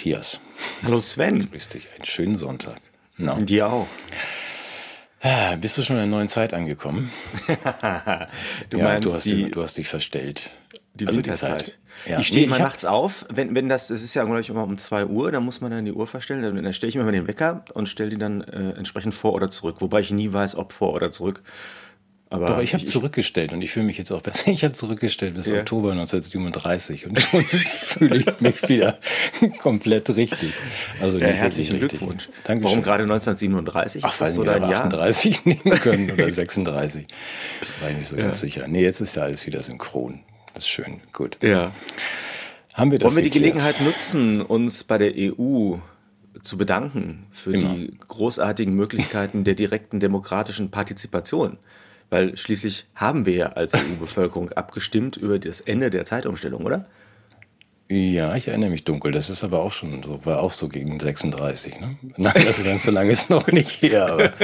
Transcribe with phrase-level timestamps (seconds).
[0.00, 0.40] Hallo Matthias.
[0.82, 1.50] Hallo Sven.
[1.50, 2.80] Grüß dich, einen schönen Sonntag.
[3.18, 3.36] No.
[3.36, 3.86] Dir auch.
[5.60, 7.10] Bist du schon in der neuen Zeit angekommen?
[8.70, 10.52] du ja, meinst, du hast, die, du hast dich verstellt.
[10.94, 11.78] Die also Winterzeit.
[12.06, 12.18] Die ja.
[12.18, 14.62] Ich stehe nee, immer nachts auf, wenn, wenn das, das ist ja, glaube ich, immer
[14.62, 16.42] um 2 Uhr, dann muss man dann die Uhr verstellen.
[16.42, 19.34] Dann, dann stelle ich mir mal den Wecker und stelle die dann äh, entsprechend vor
[19.34, 19.76] oder zurück.
[19.80, 21.42] Wobei ich nie weiß, ob vor oder zurück.
[22.32, 24.50] Aber Doch, ich habe zurückgestellt und ich fühle mich jetzt auch besser.
[24.52, 25.58] Ich habe zurückgestellt bis yeah.
[25.58, 29.00] Oktober 1937 und schon fühle ich mich wieder
[29.60, 30.52] komplett richtig.
[31.00, 32.28] Also ja, herzlichen Glückwunsch.
[32.44, 32.62] Dankeschön.
[32.62, 34.04] Warum gerade 1937?
[34.04, 34.84] Ach, weil dein Jahr?
[34.84, 37.06] 38 nehmen können oder 36.
[37.80, 38.22] War ich nicht so ja.
[38.22, 38.68] ganz sicher.
[38.68, 40.20] Nee, jetzt ist ja alles wieder synchron.
[40.54, 41.00] Das ist schön.
[41.12, 41.36] Gut.
[41.42, 41.72] Ja.
[42.74, 45.78] Haben wir das Wollen wir die Gelegenheit nutzen, uns bei der EU
[46.42, 47.74] zu bedanken für Immer.
[47.74, 51.58] die großartigen Möglichkeiten der direkten demokratischen Partizipation?
[52.10, 56.86] Weil schließlich haben wir ja als EU-Bevölkerung abgestimmt über das Ende der Zeitumstellung, oder?
[57.88, 59.10] Ja, ich erinnere mich dunkel.
[59.12, 61.80] Das ist aber auch schon so, war auch so gegen 36.
[61.80, 61.96] Ne?
[62.16, 64.32] Nein, also ganz so lange ist noch nicht her.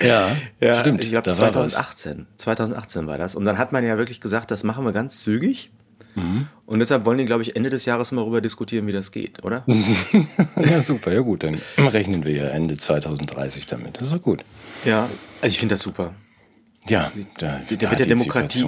[0.00, 0.30] Ja,
[0.60, 1.02] ja, stimmt.
[1.02, 2.28] Ich glaube 2018.
[2.36, 3.34] 2018 war das.
[3.34, 5.70] Und dann hat man ja wirklich gesagt, das machen wir ganz zügig.
[6.14, 6.46] Mhm.
[6.66, 9.44] Und deshalb wollen die, glaube ich, Ende des Jahres mal darüber diskutieren, wie das geht,
[9.44, 9.64] oder?
[10.56, 11.12] ja, super.
[11.12, 13.96] Ja gut, dann rechnen wir ja Ende 2030 damit.
[13.96, 14.44] Das ist doch gut.
[14.84, 15.08] Ja,
[15.42, 16.14] also ich finde das super.
[16.90, 18.64] Ja, da, da wird der Demokratie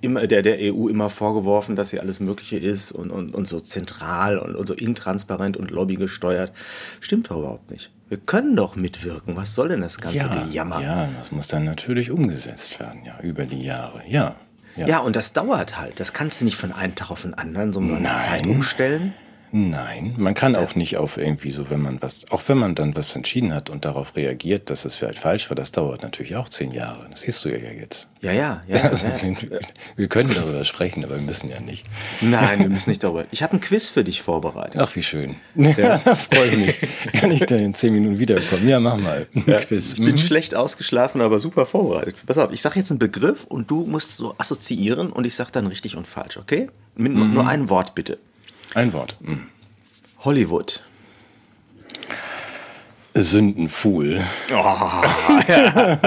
[0.00, 3.60] immer, der, der EU immer vorgeworfen, dass sie alles Mögliche ist und, und, und so
[3.60, 6.52] zentral und, und so intransparent und lobbygesteuert.
[7.00, 7.90] Stimmt doch überhaupt nicht.
[8.08, 9.36] Wir können doch mitwirken.
[9.36, 10.80] Was soll denn das ganze ja, Gejammer?
[10.80, 14.02] Ja, das muss dann natürlich umgesetzt werden, ja, über die Jahre.
[14.06, 14.36] Ja.
[14.76, 14.86] Ja.
[14.86, 16.00] ja, und das dauert halt.
[16.00, 19.14] Das kannst du nicht von einem Tag auf den anderen so eine Zeit umstellen.
[19.52, 22.96] Nein, man kann auch nicht auf irgendwie so, wenn man was, auch wenn man dann
[22.96, 26.48] was entschieden hat und darauf reagiert, dass es vielleicht falsch war, das dauert natürlich auch
[26.48, 27.06] zehn Jahre.
[27.10, 28.08] Das siehst du ja jetzt.
[28.20, 28.82] Ja, ja, ja.
[28.82, 29.58] Also, ja.
[29.94, 31.86] Wir können darüber sprechen, aber wir müssen ja nicht.
[32.20, 33.24] Nein, wir müssen nicht darüber.
[33.30, 34.80] Ich habe ein Quiz für dich vorbereitet.
[34.80, 35.36] Ach, wie schön.
[35.54, 37.12] Ja, da freue ich mich.
[37.12, 38.68] Kann ich dann in zehn Minuten wiederkommen?
[38.68, 39.26] Ja, mach mal.
[39.46, 39.92] Ja, Quiz.
[39.92, 40.18] Ich bin mhm.
[40.18, 42.16] schlecht ausgeschlafen, aber super vorbereitet.
[42.26, 45.52] Pass auf, ich sage jetzt einen Begriff und du musst so assoziieren und ich sage
[45.52, 46.68] dann richtig und falsch, okay?
[46.96, 47.34] Mit mhm.
[47.34, 48.18] nur ein Wort bitte.
[48.76, 49.16] Ein Wort.
[49.20, 49.46] Mhm.
[50.18, 50.82] Hollywood.
[53.14, 54.22] Sündenfuhl.
[54.50, 54.52] Oh,
[55.48, 55.98] ja.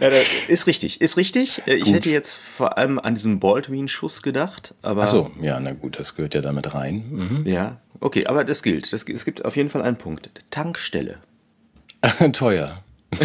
[0.00, 0.08] ja,
[0.46, 1.60] ist richtig, ist richtig.
[1.66, 1.94] Ich gut.
[1.94, 5.02] hätte jetzt vor allem an diesen Baldwin-Schuss gedacht, aber.
[5.02, 7.04] Ach so, ja, na gut, das gehört ja damit rein.
[7.10, 7.42] Mhm.
[7.44, 8.92] Ja, okay, aber das gilt.
[8.92, 10.30] Das, es gibt auf jeden Fall einen Punkt.
[10.50, 11.18] Tankstelle.
[12.32, 12.80] Teuer.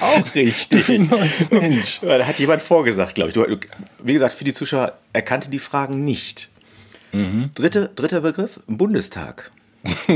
[0.00, 0.88] Auch richtig.
[1.50, 2.00] Mensch.
[2.00, 3.36] Da hat jemand vorgesagt, glaube ich.
[4.02, 6.48] wie gesagt, für die Zuschauer erkannte die Fragen nicht.
[7.14, 7.50] Mhm.
[7.54, 9.50] Dritte, dritter Begriff, Bundestag.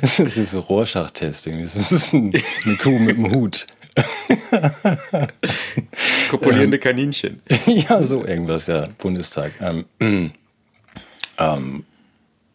[0.00, 1.62] das ist so Rorschach-Testing.
[1.62, 2.32] Das ist eine
[2.80, 3.66] Kuh mit dem Hut.
[6.30, 7.40] Kopulierende Kaninchen.
[7.66, 8.88] ja, so irgendwas, ja.
[8.98, 9.52] Bundestag.
[9.60, 9.84] Ähm,
[11.38, 11.84] ähm,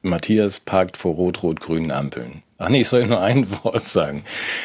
[0.02, 2.44] Matthias parkt vor rot-rot-grünen Ampeln.
[2.58, 4.24] Ach nee, ich soll nur ein Wort sagen.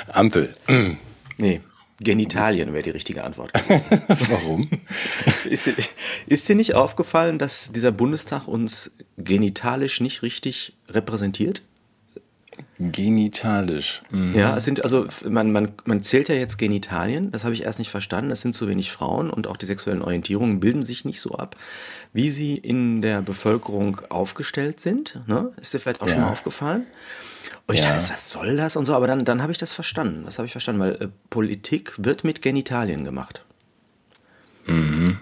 [0.08, 0.54] Ampel.
[1.38, 1.60] nee.
[2.02, 3.52] Genitalien wäre die richtige Antwort.
[4.28, 4.68] Warum?
[5.44, 5.68] Ist,
[6.26, 11.62] ist, dir nicht aufgefallen, dass dieser Bundestag uns genitalisch nicht richtig repräsentiert?
[12.78, 14.02] Genitalisch.
[14.10, 14.34] Mhm.
[14.34, 17.78] Ja, es sind also, man, man, man zählt ja jetzt Genitalien, das habe ich erst
[17.78, 18.30] nicht verstanden.
[18.30, 21.56] Es sind zu wenig Frauen und auch die sexuellen Orientierungen bilden sich nicht so ab,
[22.12, 25.20] wie sie in der Bevölkerung aufgestellt sind.
[25.26, 25.52] Ne?
[25.60, 26.14] Ist dir vielleicht auch ja.
[26.14, 26.86] schon mal aufgefallen?
[27.66, 27.94] Und ich ja.
[27.94, 30.24] dachte, was soll das und so, aber dann, dann habe ich das verstanden.
[30.24, 33.44] Das habe ich verstanden, weil äh, Politik wird mit Genitalien gemacht.
[34.66, 35.18] Mhm.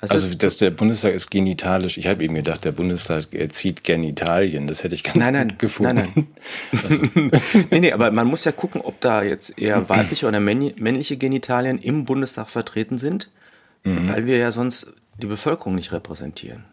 [0.00, 1.96] Also, also dass der Bundestag ist genitalisch.
[1.96, 4.66] Ich habe eben gedacht, der Bundestag zieht Genitalien.
[4.66, 5.94] Das hätte ich ganz nein, nein, gut gefunden.
[5.94, 7.30] Nein, nein.
[7.32, 7.66] Also.
[7.70, 11.78] nee, nee, aber man muss ja gucken, ob da jetzt eher weibliche oder männliche Genitalien
[11.78, 13.30] im Bundestag vertreten sind,
[13.84, 14.08] mhm.
[14.08, 16.64] weil wir ja sonst die Bevölkerung nicht repräsentieren.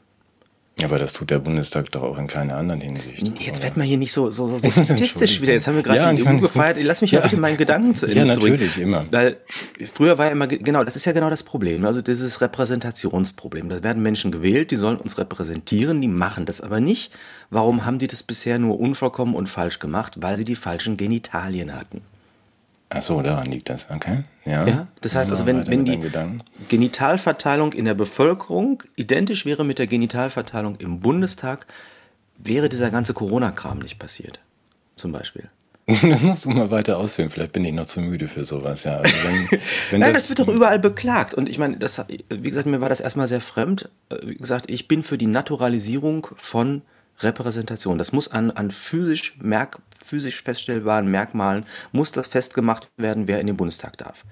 [0.80, 3.28] Ja, aber das tut der Bundestag doch auch in keiner anderen Hinsicht.
[3.40, 5.54] Jetzt wird man hier nicht so, so, so statistisch wieder.
[5.54, 6.78] Jetzt haben wir gerade ja, die EU gefeiert.
[6.82, 8.88] Lass mich ja, bitte meinen Gedanken zu Ende Ja, natürlich, bringen.
[8.88, 9.06] immer.
[9.12, 9.38] Weil
[9.94, 11.86] früher war ja immer, genau, das ist ja genau das Problem.
[11.86, 13.70] Also dieses Repräsentationsproblem.
[13.70, 17.12] Da werden Menschen gewählt, die sollen uns repräsentieren, die machen das aber nicht.
[17.50, 20.16] Warum haben die das bisher nur unvollkommen und falsch gemacht?
[20.22, 22.02] Weil sie die falschen Genitalien hatten.
[22.94, 24.26] Ach so, daran liegt das, okay.
[24.44, 25.98] Ja, ja das heißt also, wenn, wenn die
[26.68, 31.68] Genitalverteilung in der Bevölkerung identisch wäre mit der Genitalverteilung im Bundestag,
[32.38, 34.42] wäre dieser ganze Corona-Kram nicht passiert.
[34.98, 35.50] Zum Beispiel.
[36.02, 37.30] Das musst du mal weiter ausführen.
[37.30, 38.84] Vielleicht bin ich noch zu müde für sowas.
[38.84, 39.60] Ja, also wenn,
[39.92, 41.34] wenn Nein, das, das, wird doch überall beklagt.
[41.34, 43.90] Und ich meine, das, wie gesagt, mir war das erstmal sehr fremd.
[44.22, 46.82] Wie gesagt, ich bin für die Naturalisierung von
[47.24, 47.98] Repräsentation.
[47.98, 53.48] Das muss an, an physisch, merk, physisch feststellbaren Merkmalen, muss das festgemacht werden, wer in
[53.48, 54.24] den Bundestag darf.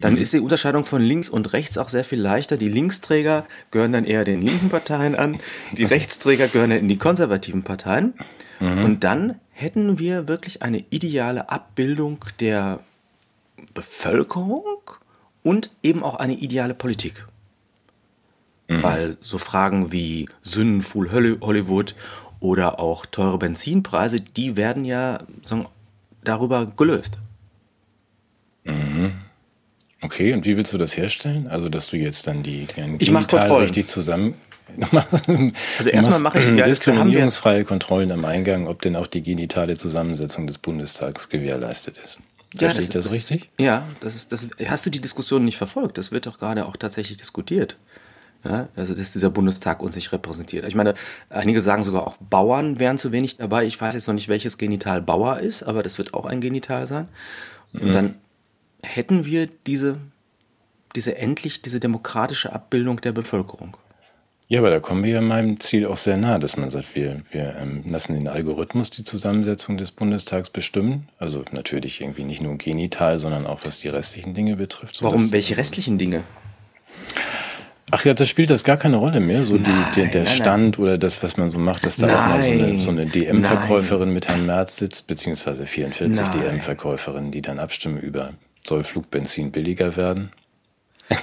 [0.00, 0.20] dann mhm.
[0.20, 2.56] ist die Unterscheidung von links und rechts auch sehr viel leichter.
[2.56, 5.38] Die Linksträger gehören dann eher den linken Parteien an,
[5.72, 8.14] die Rechtsträger gehören in die konservativen Parteien.
[8.60, 8.84] Mhm.
[8.84, 12.80] Und dann hätten wir wirklich eine ideale Abbildung der
[13.72, 14.80] Bevölkerung
[15.42, 17.24] und eben auch eine ideale Politik.
[18.68, 18.82] Mhm.
[18.82, 21.94] Weil so Fragen wie Sündenfuhl Hollywood
[22.40, 25.66] oder auch teure Benzinpreise, die werden ja sagen,
[26.22, 27.18] darüber gelöst.
[28.64, 29.12] Mhm.
[30.00, 31.46] Okay, und wie willst du das herstellen?
[31.46, 34.34] Also, dass du jetzt dann die Genital richtig zusammen.
[34.90, 40.46] also erstmal mache ich ja, diskriminierungsfreie Kontrollen am Eingang, ob denn auch die genitale Zusammensetzung
[40.46, 42.18] des Bundestags gewährleistet ist.
[42.54, 43.50] Ja, das, ist, das, das richtig?
[43.58, 45.98] Ja, das ist, das, hast du die Diskussion nicht verfolgt?
[45.98, 47.76] Das wird doch gerade auch tatsächlich diskutiert.
[48.44, 50.66] Ja, also, dass dieser Bundestag uns nicht repräsentiert.
[50.68, 50.94] Ich meine,
[51.30, 53.64] einige sagen sogar auch Bauern wären zu wenig dabei.
[53.64, 56.86] Ich weiß jetzt noch nicht, welches Genital Bauer ist, aber das wird auch ein Genital
[56.86, 57.08] sein.
[57.72, 57.92] Und mhm.
[57.92, 58.14] dann
[58.82, 59.96] hätten wir diese,
[60.94, 63.78] diese endlich, diese demokratische Abbildung der Bevölkerung.
[64.46, 67.22] Ja, aber da kommen wir ja meinem Ziel auch sehr nah, dass man sagt, wir,
[67.30, 71.08] wir ähm, lassen den Algorithmus die Zusammensetzung des Bundestags bestimmen.
[71.18, 75.02] Also natürlich irgendwie nicht nur genital, sondern auch was die restlichen Dinge betrifft.
[75.02, 75.32] Warum?
[75.32, 76.24] Welche restlichen Dinge?
[77.90, 79.44] Ach ja, das spielt das gar keine Rolle mehr.
[79.44, 80.84] So nein, die, der, der nein, Stand nein.
[80.84, 84.12] oder das, was man so macht, dass da auch mal so eine, so eine DM-Verkäuferin
[84.12, 88.30] mit Herrn Merz sitzt, beziehungsweise 44 DM-Verkäuferinnen, die dann abstimmen über
[88.66, 90.32] soll Flugbenzin billiger werden.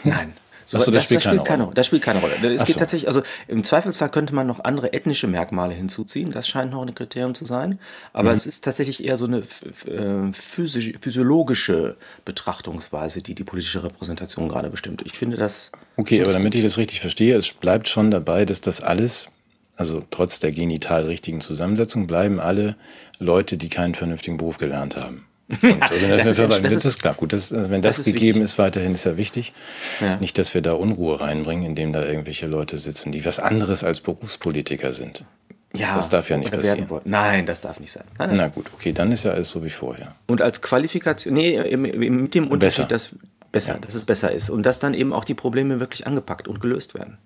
[0.03, 0.33] Nein.
[0.71, 1.75] So, so, das, das, spielt, das, spielt keine, Rolle.
[1.75, 2.35] Das spielt keine Rolle.
[2.53, 6.31] Es Ach geht tatsächlich, also im Zweifelsfall könnte man noch andere ethnische Merkmale hinzuziehen.
[6.31, 7.77] Das scheint noch ein Kriterium zu sein.
[8.13, 8.35] Aber mhm.
[8.35, 14.69] es ist tatsächlich eher so eine äh, physisch, physiologische Betrachtungsweise, die die politische Repräsentation gerade
[14.69, 15.01] bestimmt.
[15.05, 15.73] Ich finde das.
[15.97, 19.27] Okay, aber damit ich das richtig verstehe, es bleibt schon dabei, dass das alles,
[19.75, 22.77] also trotz der genital richtigen Zusammensetzung, bleiben alle
[23.19, 25.25] Leute, die keinen vernünftigen Beruf gelernt haben.
[25.61, 27.13] Und, also das, das, ist, das, ist, klar.
[27.13, 28.43] Gut, das, also wenn das, gegeben wichtig.
[28.43, 29.53] ist, weiterhin ist ja wichtig.
[29.99, 30.17] Ja.
[30.17, 34.01] Nicht, dass wir da Unruhe reinbringen, indem da irgendwelche Leute sitzen, die was anderes als
[34.01, 35.25] Berufspolitiker sind.
[35.73, 36.85] Ja, das darf ja nicht passieren.
[37.05, 38.03] Nein, das darf nicht sein.
[38.17, 38.37] Nein, nein.
[38.37, 40.15] Na gut, okay, dann ist ja alles so wie vorher.
[40.27, 43.13] Und als Qualifikation, nee, mit dem Unterschied, besser.
[43.13, 43.15] dass
[43.51, 43.79] besser, ja.
[43.79, 46.93] dass es besser ist und dass dann eben auch die Probleme wirklich angepackt und gelöst
[46.93, 47.17] werden.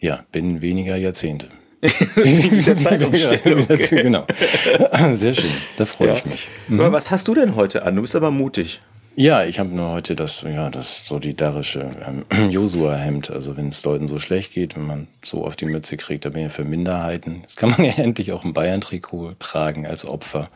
[0.00, 1.48] Ja, binnen weniger Jahrzehnte.
[1.80, 3.66] Wie der Zeitumstellung.
[3.68, 4.26] genau.
[5.14, 6.14] Sehr schön, da freue ja.
[6.16, 6.48] ich mich.
[6.66, 6.78] Mhm.
[6.78, 7.94] Was hast du denn heute an?
[7.94, 8.80] Du bist aber mutig.
[9.20, 13.32] Ja, ich habe nur heute das, ja, das solidarische ähm, Josua-Hemd.
[13.32, 16.28] Also wenn es Leuten so schlecht geht, wenn man so auf die Mütze kriegt, da
[16.28, 17.40] bin ich ja für Minderheiten.
[17.42, 20.50] Das kann man ja endlich auch ein Bayern-Trikot tragen als Opfer.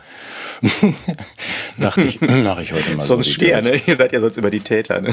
[1.76, 3.00] Dachte ich, mache ich heute mal.
[3.00, 3.80] Sonst schwer, ne?
[3.86, 5.12] Ihr seid ja sonst immer die Täter, ne?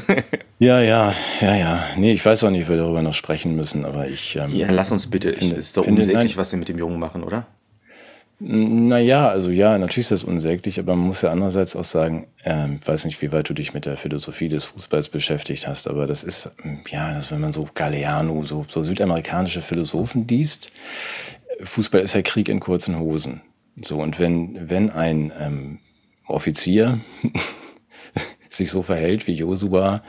[0.59, 1.83] ja, ja, ja, ja.
[1.97, 4.35] Nee, ich weiß auch nicht, ob wir darüber noch sprechen müssen, aber ich.
[4.35, 5.33] Ähm, ja, lass uns bitte.
[5.33, 7.47] Finde, ist doch unsäglich, was sie mit dem Jungen machen, oder?
[8.41, 12.73] Naja, also ja, natürlich ist das unsäglich, aber man muss ja andererseits auch sagen, äh,
[12.75, 16.07] ich weiß nicht, wie weit du dich mit der Philosophie des Fußballs beschäftigt hast, aber
[16.07, 16.49] das ist,
[16.89, 20.71] ja, das, wenn man so Galeano, so, so südamerikanische Philosophen liest,
[21.61, 23.41] Fußball ist ja Krieg in kurzen Hosen.
[23.81, 25.79] So, und wenn, wenn ein ähm,
[26.25, 27.01] Offizier
[28.49, 30.01] sich so verhält wie Josua,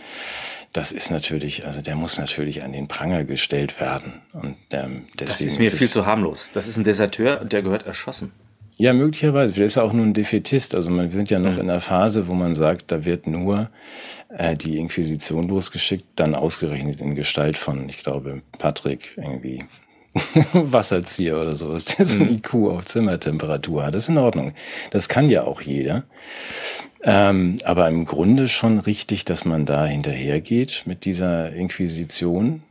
[0.73, 4.23] das ist natürlich, also der muss natürlich an den Pranger gestellt werden.
[4.33, 6.51] Und ähm, deswegen das ist mir ist viel zu harmlos.
[6.55, 8.33] Das ist ein Deserteur und der gehört erschossen.
[8.77, 9.53] Ja, möglicherweise.
[9.53, 10.75] Vielleicht ist er auch nur ein Defetist.
[10.75, 11.61] Also wir sind ja noch mhm.
[11.61, 13.69] in der Phase, wo man sagt, da wird nur
[14.31, 19.65] äh, die Inquisition losgeschickt, dann ausgerechnet in Gestalt von, ich glaube, Patrick irgendwie
[20.53, 22.37] Wasserzieher oder so, ist der so ein mhm.
[22.37, 23.95] IQ auf Zimmertemperatur hat.
[23.95, 24.55] Das ist in Ordnung.
[24.91, 26.05] Das kann ja auch jeder.
[27.03, 32.63] Ähm, aber im Grunde schon richtig, dass man da hinterhergeht mit dieser Inquisition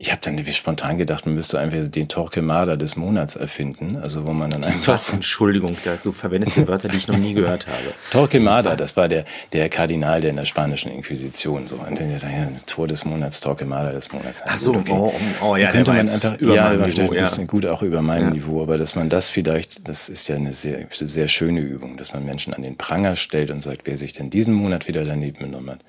[0.00, 3.96] ich habe dann spontan gedacht, man müsste einfach den Torquemada des Monats erfinden.
[3.96, 4.94] Also wo man dann einfach.
[4.94, 5.08] Was?
[5.12, 7.94] Entschuldigung, du verwendest die Wörter, die ich noch nie gehört habe.
[8.12, 11.66] Torquemada, das war der, der Kardinal der in der spanischen Inquisition.
[11.66, 11.76] So.
[11.76, 12.18] Und dann, ja,
[12.66, 14.40] Tor des Monats, Torquemada des Monats.
[14.44, 14.92] Ach so, okay.
[14.92, 15.12] oh,
[15.42, 18.28] oh, ja, könnte man einfach über ja, meinem Niveau, ein bisschen gut auch über meinem
[18.28, 18.30] ja.
[18.30, 22.12] Niveau, aber dass man das vielleicht, das ist ja eine sehr, sehr schöne Übung, dass
[22.12, 25.40] man Menschen an den Pranger stellt und sagt, wer sich denn diesen Monat wieder daneben
[25.40, 25.80] genommen hat.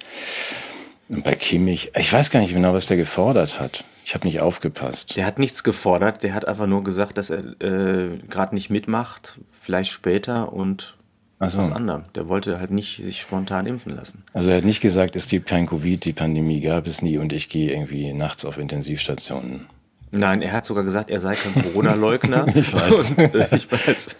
[1.10, 3.84] Und bei Kimmich, ich weiß gar nicht genau, was der gefordert hat.
[4.06, 5.16] Ich habe nicht aufgepasst.
[5.16, 9.40] Der hat nichts gefordert, der hat einfach nur gesagt, dass er äh, gerade nicht mitmacht,
[9.52, 10.98] vielleicht später und
[11.40, 11.60] so.
[11.60, 12.06] was anderem.
[12.16, 14.24] Der wollte halt nicht sich spontan impfen lassen.
[14.34, 17.34] Also er hat nicht gesagt, es gibt kein Covid, die Pandemie gab es nie und
[17.34, 19.68] ich gehe irgendwie nachts auf Intensivstationen.
[20.12, 22.48] Nein, er hat sogar gesagt, er sei kein Corona-Leugner.
[22.56, 23.12] ich weiß.
[23.12, 24.18] Und, äh, ich weiß.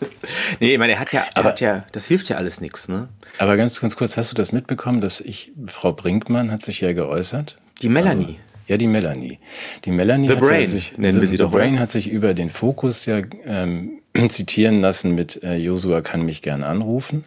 [0.60, 2.88] Nee, ich meine, er hat ja, er aber, hat ja, das hilft ja alles nichts,
[2.88, 3.10] ne?
[3.40, 6.94] Aber ganz, ganz kurz, hast du das mitbekommen, dass ich, Frau Brinkmann hat sich ja
[6.94, 7.58] geäußert?
[7.82, 8.26] Die Melanie.
[8.26, 9.40] Also, ja, die Melanie.
[9.86, 11.52] Die Melanie The hat Brain, sich, nennen wir sie The doch.
[11.52, 16.44] Brain hat sich über den Fokus ja ähm, zitieren lassen mit äh, Josua kann mich
[16.44, 17.24] gern anrufen.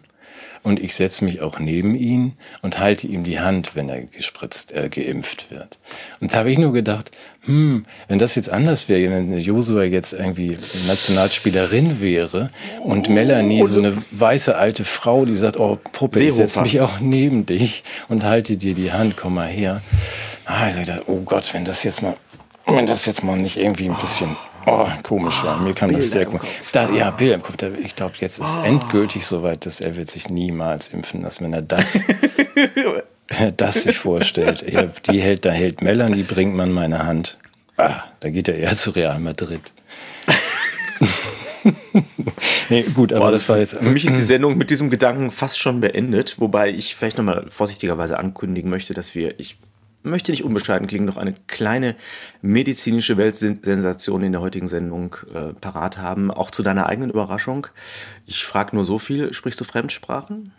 [0.63, 4.71] Und ich setze mich auch neben ihn und halte ihm die Hand, wenn er gespritzt,
[4.71, 5.77] äh, geimpft wird.
[6.19, 10.13] Und da habe ich nur gedacht, hm, wenn das jetzt anders wäre, wenn Josua jetzt
[10.13, 12.49] irgendwie Nationalspielerin wäre
[12.81, 16.99] und Melanie so eine weiße alte Frau, die sagt, oh Puppe, ich setze mich auch
[17.01, 19.81] neben dich und halte dir die Hand, komm mal her.
[20.45, 22.15] Ah, also ich dachte, oh Gott, wenn das jetzt mal,
[22.65, 24.52] wenn das jetzt mal nicht irgendwie ein bisschen Oh,
[25.03, 25.57] komisch war.
[25.59, 26.43] Mir kam Bilder das sehr komisch.
[26.71, 27.57] Da, ja, Bilder im Kopf.
[27.57, 28.63] Da, ich glaube, jetzt ist oh.
[28.63, 31.99] endgültig soweit, dass er wird sich niemals impfen lassen, wenn er das,
[32.55, 34.63] wenn er das sich vorstellt.
[34.69, 37.37] Ja, die hält, da hält Melanie, bringt man meine Hand.
[37.77, 39.71] Ah, da geht er eher zu Real Madrid.
[42.69, 43.75] nee, gut, aber Boah, das war jetzt.
[43.75, 47.45] Für mich ist die Sendung mit diesem Gedanken fast schon beendet, wobei ich vielleicht nochmal
[47.49, 49.57] vorsichtigerweise ankündigen möchte, dass wir, ich
[50.03, 51.95] möchte nicht unbescheiden klingen, noch eine kleine
[52.41, 56.31] medizinische Weltsensation in der heutigen Sendung äh, parat haben.
[56.31, 57.67] Auch zu deiner eigenen Überraschung.
[58.25, 60.51] Ich frage nur so viel, sprichst du Fremdsprachen?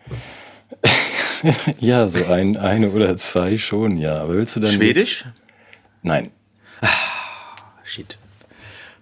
[1.78, 4.20] ja, so ein, eine oder zwei schon, ja.
[4.22, 4.72] Aber willst du dann.
[4.72, 5.24] Schwedisch?
[5.24, 5.34] Jetzt?
[6.02, 6.30] Nein.
[6.80, 6.88] Ah,
[7.84, 8.18] shit.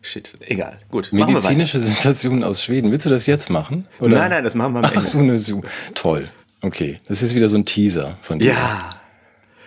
[0.04, 0.78] Shit, egal.
[0.90, 1.12] Gut.
[1.12, 2.90] Medizinische Sensationen aus Schweden.
[2.90, 3.87] Willst du das jetzt machen?
[4.00, 4.18] Oder?
[4.18, 4.99] Nein, nein, das machen wir am Ende.
[4.99, 5.62] Ach so, eine, so.
[5.94, 6.28] Toll.
[6.61, 7.00] Okay.
[7.06, 8.52] Das ist wieder so ein Teaser von dir.
[8.52, 9.01] Ja.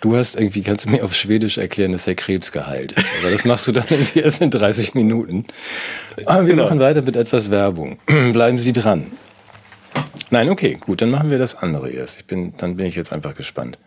[0.05, 3.07] Du hast irgendwie, kannst du mir auf Schwedisch erklären, dass der Krebs geheilt ist.
[3.19, 5.45] Aber das machst du dann irgendwie erst in 30 Minuten.
[6.27, 6.65] Aber wir genau.
[6.65, 7.97] machen weiter mit etwas Werbung.
[8.31, 9.13] Bleiben Sie dran.
[10.29, 12.19] Nein, okay, gut, dann machen wir das andere erst.
[12.19, 13.79] Ich bin, dann bin ich jetzt einfach gespannt.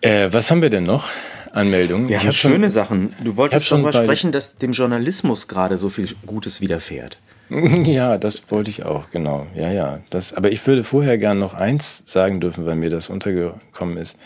[0.00, 1.10] Äh, was haben wir denn noch?
[1.52, 2.08] Anmeldungen.
[2.08, 3.14] Wir haben schöne Sachen.
[3.22, 7.18] Du wolltest darüber sprechen, dass dem Journalismus gerade so viel Gutes widerfährt.
[7.48, 9.46] Ja, das wollte ich auch, genau.
[9.54, 10.00] Ja, ja.
[10.10, 14.18] Das, aber ich würde vorher gerne noch eins sagen dürfen, weil mir das untergekommen ist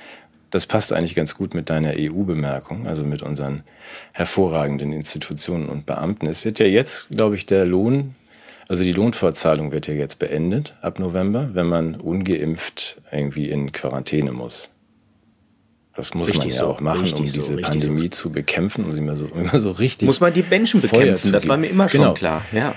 [0.51, 3.63] das passt eigentlich ganz gut mit deiner EU-Bemerkung, also mit unseren
[4.13, 6.27] hervorragenden Institutionen und Beamten.
[6.27, 8.15] Es wird ja jetzt, glaube ich, der Lohn,
[8.69, 14.33] also die Lohnfortzahlung wird ja jetzt beendet ab November, wenn man ungeimpft irgendwie in Quarantäne
[14.33, 14.71] muss.
[15.97, 18.09] Das muss richtig man ja so, auch machen, um diese so, Pandemie so.
[18.09, 20.07] zu bekämpfen, um sie immer so, immer so richtig.
[20.07, 22.15] Muss man die Menschen bekämpfen, das war mir immer schon genau.
[22.15, 22.45] klar.
[22.53, 22.75] Ja.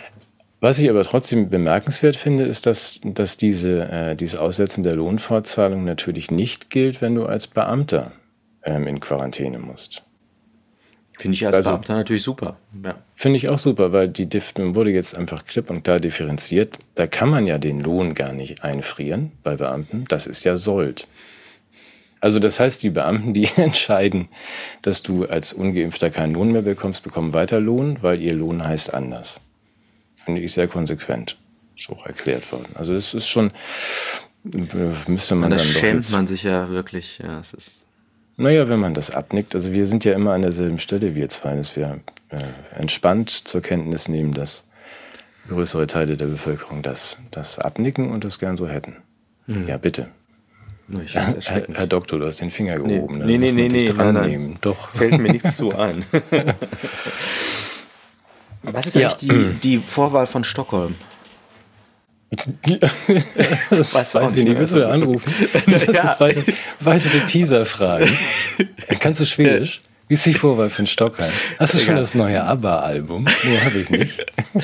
[0.63, 5.83] Was ich aber trotzdem bemerkenswert finde, ist, dass, dass diese, äh, diese Aussetzen der Lohnfortzahlung
[5.83, 8.13] natürlich nicht gilt, wenn du als Beamter
[8.63, 10.03] ähm, in Quarantäne musst.
[11.17, 12.55] Finde ich als also, Beamter natürlich super.
[12.81, 12.95] Ja.
[13.13, 14.25] Finde ich auch super, weil die
[14.73, 16.79] wurde jetzt einfach klipp und klar differenziert.
[16.95, 20.05] Da kann man ja den Lohn gar nicht einfrieren bei Beamten.
[20.07, 21.09] Das ist ja Sold.
[22.21, 24.29] Also das heißt, die Beamten, die entscheiden,
[24.81, 28.93] dass du als Ungeimpfter keinen Lohn mehr bekommst, bekommen weiter Lohn, weil ihr Lohn heißt
[28.93, 29.41] anders
[30.25, 31.37] finde ich sehr konsequent
[31.75, 32.75] so erklärt worden.
[32.75, 33.51] Also das ist schon,
[34.43, 37.19] müsste man das dann doch schämt man sich ja wirklich.
[37.19, 37.83] Ja, es ist
[38.35, 41.55] naja, wenn man das abnickt, also wir sind ja immer an derselben Stelle, wir zwei,
[41.55, 41.99] dass wir
[42.29, 42.39] äh,
[42.79, 44.63] entspannt zur Kenntnis nehmen, dass
[45.47, 48.95] größere Teile der Bevölkerung das, das abnicken und das gern so hätten.
[49.45, 49.67] Hm.
[49.67, 50.07] Ja, bitte.
[51.11, 53.19] Herr, Herr, Doktor, du hast den Finger gehoben.
[53.19, 54.57] Nee, nee, nee, nee, dran nein, nehmen.
[54.61, 54.89] Doch.
[54.89, 56.03] Fällt mir nichts zu ein.
[58.63, 59.09] Was ist ja.
[59.09, 60.95] eigentlich die, die Vorwahl von Stockholm?
[63.69, 64.73] das weiß, weiß ich nicht.
[64.73, 65.31] Du da anrufen?
[65.67, 66.11] Das ja.
[66.11, 68.09] ist weitere, weitere Teaser-Fragen.
[68.99, 69.81] Kannst du Schwedisch?
[70.07, 71.31] Wie ist die Vorwahl von Stockholm?
[71.59, 73.25] Hast du schon das neue ABBA-Album?
[73.43, 74.25] Nee, habe ich nicht.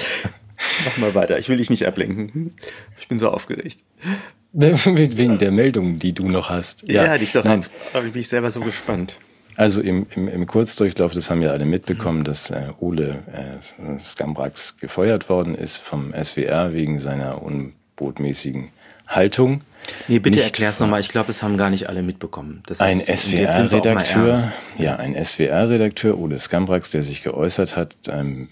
[0.86, 1.38] Mach mal weiter.
[1.38, 2.54] Ich will dich nicht ablenken.
[2.98, 3.80] Ich bin so aufgeregt.
[4.52, 6.88] Wegen der Meldungen, die du noch hast.
[6.88, 7.66] Ja, ja die ich doch habe.
[7.94, 9.20] Aber bin ich selber so gespannt.
[9.60, 14.78] Also im, im, im Kurzdurchlauf, das haben ja alle mitbekommen, dass äh, Ole äh, Skambrax
[14.78, 18.70] gefeuert worden ist vom SWR wegen seiner unbotmäßigen
[19.06, 19.60] Haltung.
[20.08, 21.02] Nee, bitte erklär es nochmal.
[21.02, 22.64] Ich glaube, es haben gar nicht alle mitbekommen.
[22.68, 28.48] Das ein SWR-Redakteur, ja, ein SWR-Redakteur, Ole Skambrax, der sich geäußert hat, ähm,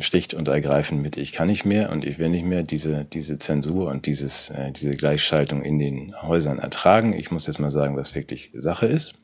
[0.00, 3.38] sticht und ergreifend mit, ich kann nicht mehr und ich will nicht mehr diese, diese
[3.38, 7.12] Zensur und dieses, äh, diese Gleichschaltung in den Häusern ertragen.
[7.12, 9.14] Ich muss jetzt mal sagen, was wirklich Sache ist.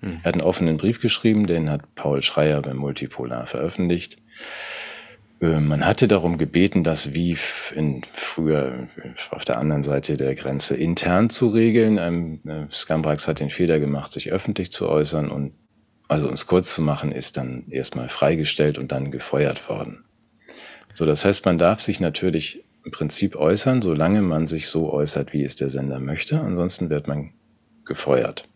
[0.00, 4.18] Er hat einen offenen Brief geschrieben, den hat Paul Schreier beim Multipolar veröffentlicht.
[5.40, 7.36] Äh, man hatte darum gebeten, das wie
[7.74, 8.88] in früher
[9.30, 11.98] auf der anderen Seite der Grenze intern zu regeln.
[11.98, 15.52] Ähm, äh, Scambrax hat den Fehler gemacht, sich öffentlich zu äußern und
[16.08, 20.04] also uns kurz zu machen, ist dann erstmal freigestellt und dann gefeuert worden.
[20.94, 25.34] So, das heißt, man darf sich natürlich im Prinzip äußern, solange man sich so äußert,
[25.34, 26.40] wie es der Sender möchte.
[26.40, 27.32] Ansonsten wird man
[27.84, 28.47] gefeuert.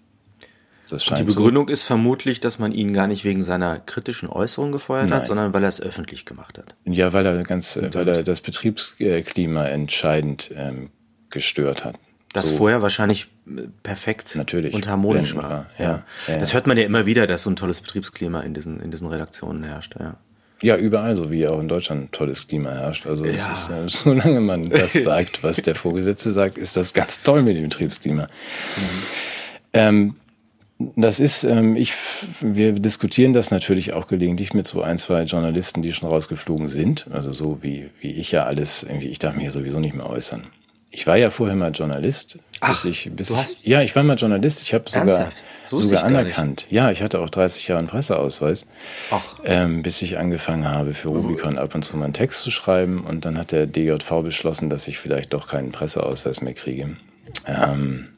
[0.93, 1.73] Das scheint die Begründung so.
[1.73, 5.21] ist vermutlich, dass man ihn gar nicht wegen seiner kritischen Äußerung gefeuert Nein.
[5.21, 6.75] hat, sondern weil er es öffentlich gemacht hat.
[6.85, 10.91] Ja, weil er ganz, Und weil er das Betriebsklima entscheidend ähm,
[11.31, 11.97] gestört hat.
[12.33, 12.57] Das so.
[12.57, 14.75] vorher wahrscheinlich äh, perfekt Natürlich.
[14.75, 15.67] und harmonisch war.
[15.79, 15.85] Ja.
[15.85, 16.05] Ja.
[16.29, 16.37] ja.
[16.39, 19.09] Das hört man ja immer wieder, dass so ein tolles Betriebsklima in diesen, in diesen
[19.09, 19.95] Redaktionen herrscht.
[19.99, 20.17] Ja.
[20.63, 23.07] Ja, überall, so wie auch in Deutschland tolles Klima herrscht.
[23.07, 23.33] Also ja.
[23.33, 27.43] es ist ja, solange man das sagt, was der Vorgesetzte sagt, ist das ganz toll
[27.43, 28.27] mit dem Betriebsklima.
[28.77, 29.03] Mhm.
[29.75, 30.17] Ähm,
[30.97, 31.95] das ist, ähm, ich,
[32.41, 37.07] wir diskutieren das natürlich auch gelegentlich mit so ein, zwei Journalisten, die schon rausgeflogen sind.
[37.11, 40.09] Also so wie, wie ich ja alles, irgendwie, ich darf mich ja sowieso nicht mehr
[40.09, 40.45] äußern.
[40.95, 42.39] Ich war ja vorher mal Journalist.
[42.61, 44.61] Ach, ich, bis du hast ich, ja, ich war mal Journalist.
[44.61, 45.31] Ich habe sogar,
[45.65, 46.67] so sogar anerkannt.
[46.69, 48.67] Ja, ich hatte auch 30 Jahre einen Presseausweis,
[49.43, 53.05] ähm, bis ich angefangen habe, für Rubicon ab und zu mal einen Text zu schreiben.
[53.05, 56.97] Und dann hat der DJV beschlossen, dass ich vielleicht doch keinen Presseausweis mehr kriege.
[57.47, 58.09] Ähm,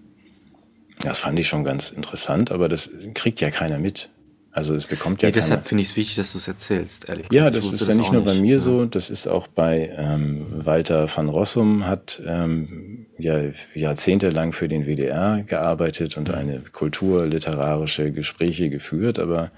[1.00, 4.08] das fand ich schon ganz interessant, aber das kriegt ja keiner mit.
[4.54, 7.26] Also es bekommt ja nee, deshalb finde ich es wichtig, dass du es erzählst, ehrlich
[7.32, 8.60] Ja, das ist ja nicht nur bei mir ja.
[8.60, 13.40] so, das ist auch bei ähm, Walter van Rossum, hat ähm, ja
[13.74, 19.50] jahrzehntelang für den WDR gearbeitet und eine kulturliterarische Gespräche geführt, aber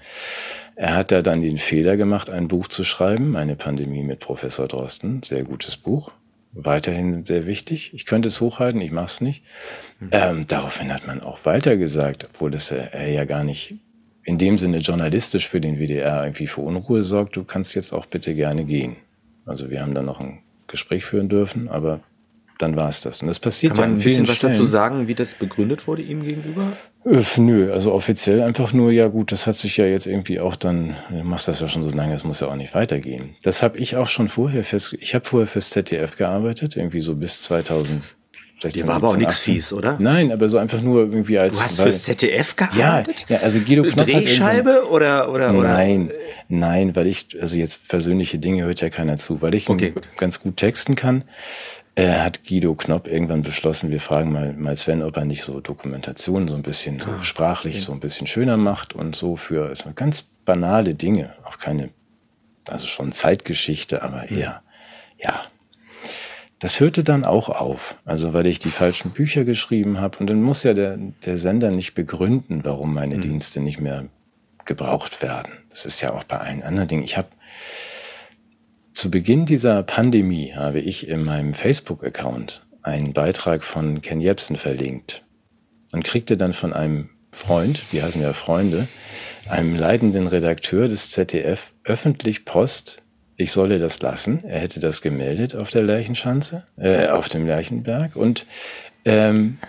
[0.75, 4.67] er hat da dann den Fehler gemacht, ein Buch zu schreiben, eine Pandemie mit Professor
[4.67, 6.11] Drosten, sehr gutes Buch,
[6.65, 7.93] weiterhin sehr wichtig.
[7.93, 9.43] Ich könnte es hochhalten, ich mache es nicht.
[9.99, 10.09] Mhm.
[10.11, 13.75] Ähm, daraufhin hat man auch Walter gesagt, obwohl das er, er ja gar nicht
[14.23, 17.35] in dem Sinne journalistisch für den WDR irgendwie für Unruhe sorgt.
[17.37, 18.97] Du kannst jetzt auch bitte gerne gehen.
[19.45, 22.01] Also wir haben da noch ein Gespräch führen dürfen, aber
[22.57, 23.21] dann war es das.
[23.21, 24.53] Und das passiert Kann man ja ein bisschen was Stellen.
[24.53, 26.73] dazu sagen, wie das begründet wurde ihm gegenüber?
[27.05, 30.55] Öff, nö, also offiziell einfach nur, ja gut, das hat sich ja jetzt irgendwie auch
[30.55, 33.35] dann, du machst das ja schon so lange, es muss ja auch nicht weitergehen.
[33.43, 37.15] Das habe ich auch schon vorher fest, ich habe vorher fürs ZDF gearbeitet, irgendwie so
[37.15, 38.15] bis 2000.
[38.59, 39.97] 16, Dir war aber auch nichts fies, oder?
[39.99, 41.57] Nein, aber so einfach nur irgendwie als.
[41.57, 43.25] Du hast weil, fürs ZDF gearbeitet?
[43.29, 45.69] Ja, ja also Guido Knopf Drehscheibe oder, oder, oder?
[45.69, 46.11] Nein,
[46.49, 50.09] nein, weil ich, also jetzt persönliche Dinge hört ja keiner zu, weil ich okay, gut.
[50.17, 51.23] ganz gut texten kann
[51.97, 55.59] äh, hat Guido Knopp irgendwann beschlossen, wir fragen mal, mal Sven, ob er nicht so
[55.59, 57.83] Dokumentationen so ein bisschen so ah, sprachlich okay.
[57.85, 61.89] so ein bisschen schöner macht und so für ist ganz banale Dinge, auch keine,
[62.65, 64.61] also schon Zeitgeschichte, aber eher,
[65.17, 65.41] ja.
[66.59, 70.41] Das hörte dann auch auf, also weil ich die falschen Bücher geschrieben habe und dann
[70.41, 73.21] muss ja der, der Sender nicht begründen, warum meine mhm.
[73.21, 74.05] Dienste nicht mehr
[74.65, 75.51] gebraucht werden.
[75.71, 77.03] Das ist ja auch bei allen anderen Dingen.
[77.03, 77.29] Ich habe
[78.97, 85.23] zu Beginn dieser Pandemie habe ich in meinem Facebook-Account einen Beitrag von Ken Jebsen verlinkt
[85.91, 88.87] und kriegte dann von einem Freund, wir heißen ja Freunde,
[89.47, 93.03] einem leitenden Redakteur des ZDF öffentlich Post,
[93.35, 94.43] ich solle das lassen.
[94.43, 98.47] Er hätte das gemeldet auf der Leichenschanze, äh, auf dem Lerchenberg und
[99.05, 99.59] ähm,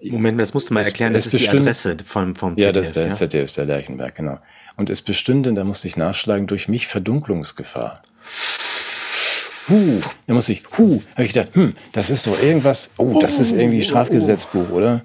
[0.00, 2.66] Moment, das musst du mal erklären, das ist die Adresse vom, vom ZDF.
[2.66, 3.14] Ja, das ist der ja?
[3.14, 4.38] ZDF, ist der Lerchenberg, genau.
[4.76, 8.02] Und es bestünde, da musste ich nachschlagen, durch mich Verdunklungsgefahr.
[9.68, 13.38] Huh, da muss ich, huh, habe ich gedacht, hm, das ist doch irgendwas, oh, das
[13.38, 15.00] ist irgendwie Strafgesetzbuch, oder?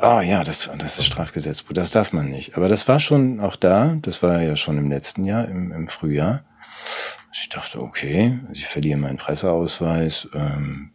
[0.00, 2.56] Ah ja, das, das ist Strafgesetzbuch, das darf man nicht.
[2.56, 5.88] Aber das war schon auch da, das war ja schon im letzten Jahr, im, im
[5.88, 6.44] Frühjahr.
[7.32, 10.92] Ich dachte, okay, ich verliere meinen Presseausweis, ähm,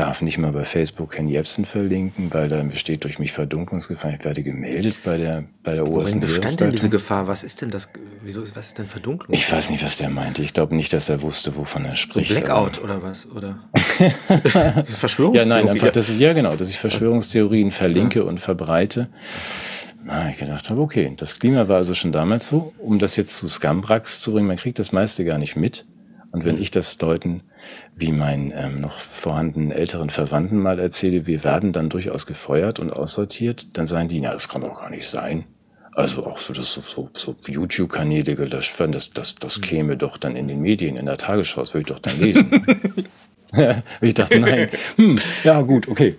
[0.00, 4.14] darf nicht mal bei Facebook Ken Jebsen verlinken, weil da besteht durch mich Verdunklungsgefahr.
[4.18, 7.28] Ich werde gemeldet bei der, bei der obersten Worin bestand denn diese Gefahr?
[7.28, 7.90] Was ist denn das?
[8.22, 9.36] Wieso, was ist denn Verdunklung?
[9.36, 10.40] Ich weiß nicht, was der meinte.
[10.40, 12.32] Ich glaube nicht, dass er wusste, wovon er spricht.
[12.32, 13.26] So Blackout oder was?
[13.26, 13.58] Oder?
[14.86, 15.36] Verschwörungstheorie?
[15.36, 18.24] Ja, nein, einfach, dass ich, ja genau, dass ich Verschwörungstheorien verlinke ja.
[18.24, 19.10] und verbreite.
[20.02, 22.72] Na, ich gedacht habe, okay, das Klima war also schon damals so.
[22.78, 25.84] Um das jetzt zu Scambrax zu bringen, man kriegt das meiste gar nicht mit.
[26.32, 27.42] Und wenn ich das Leuten
[27.96, 32.92] wie meinen ähm, noch vorhandenen älteren Verwandten mal erzähle, wir werden dann durchaus gefeuert und
[32.92, 35.44] aussortiert, dann sagen die, na, das kann doch gar nicht sein.
[35.92, 39.62] Also auch so, dass so, so, so YouTube-Kanäle gelöscht werden, das, das, das mhm.
[39.62, 42.64] käme doch dann in den Medien, in der Tagesschau, das würde ich doch dann lesen.
[44.00, 46.16] ich dachte, nein, hm, ja gut, okay.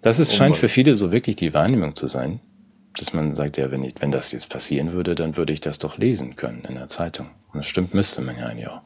[0.00, 2.40] Das ist, scheint für viele so wirklich die Wahrnehmung zu sein,
[2.98, 5.78] dass man sagt, ja, wenn, ich, wenn das jetzt passieren würde, dann würde ich das
[5.78, 7.28] doch lesen können in der Zeitung.
[7.52, 8.80] Und das stimmt, müsste man ja eigentlich auch.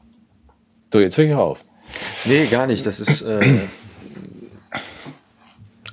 [0.91, 1.63] So, jetzt höre ich auf.
[2.25, 2.85] Nee, gar nicht.
[2.85, 3.21] Das ist.
[3.21, 3.61] Äh,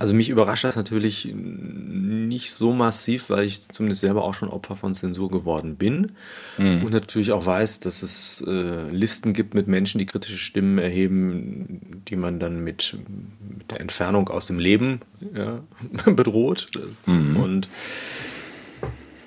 [0.01, 4.77] also mich überrascht das natürlich nicht so massiv, weil ich zumindest selber auch schon Opfer
[4.77, 6.13] von Zensur geworden bin.
[6.59, 6.85] Mhm.
[6.85, 12.03] Und natürlich auch weiß, dass es äh, Listen gibt mit Menschen, die kritische Stimmen erheben,
[12.09, 12.99] die man dann mit,
[13.57, 15.01] mit der Entfernung aus dem Leben
[15.35, 15.61] ja,
[16.13, 16.67] bedroht.
[17.07, 17.37] Mhm.
[17.37, 17.69] Und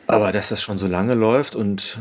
[0.05, 1.99] aber dass das schon so lange läuft und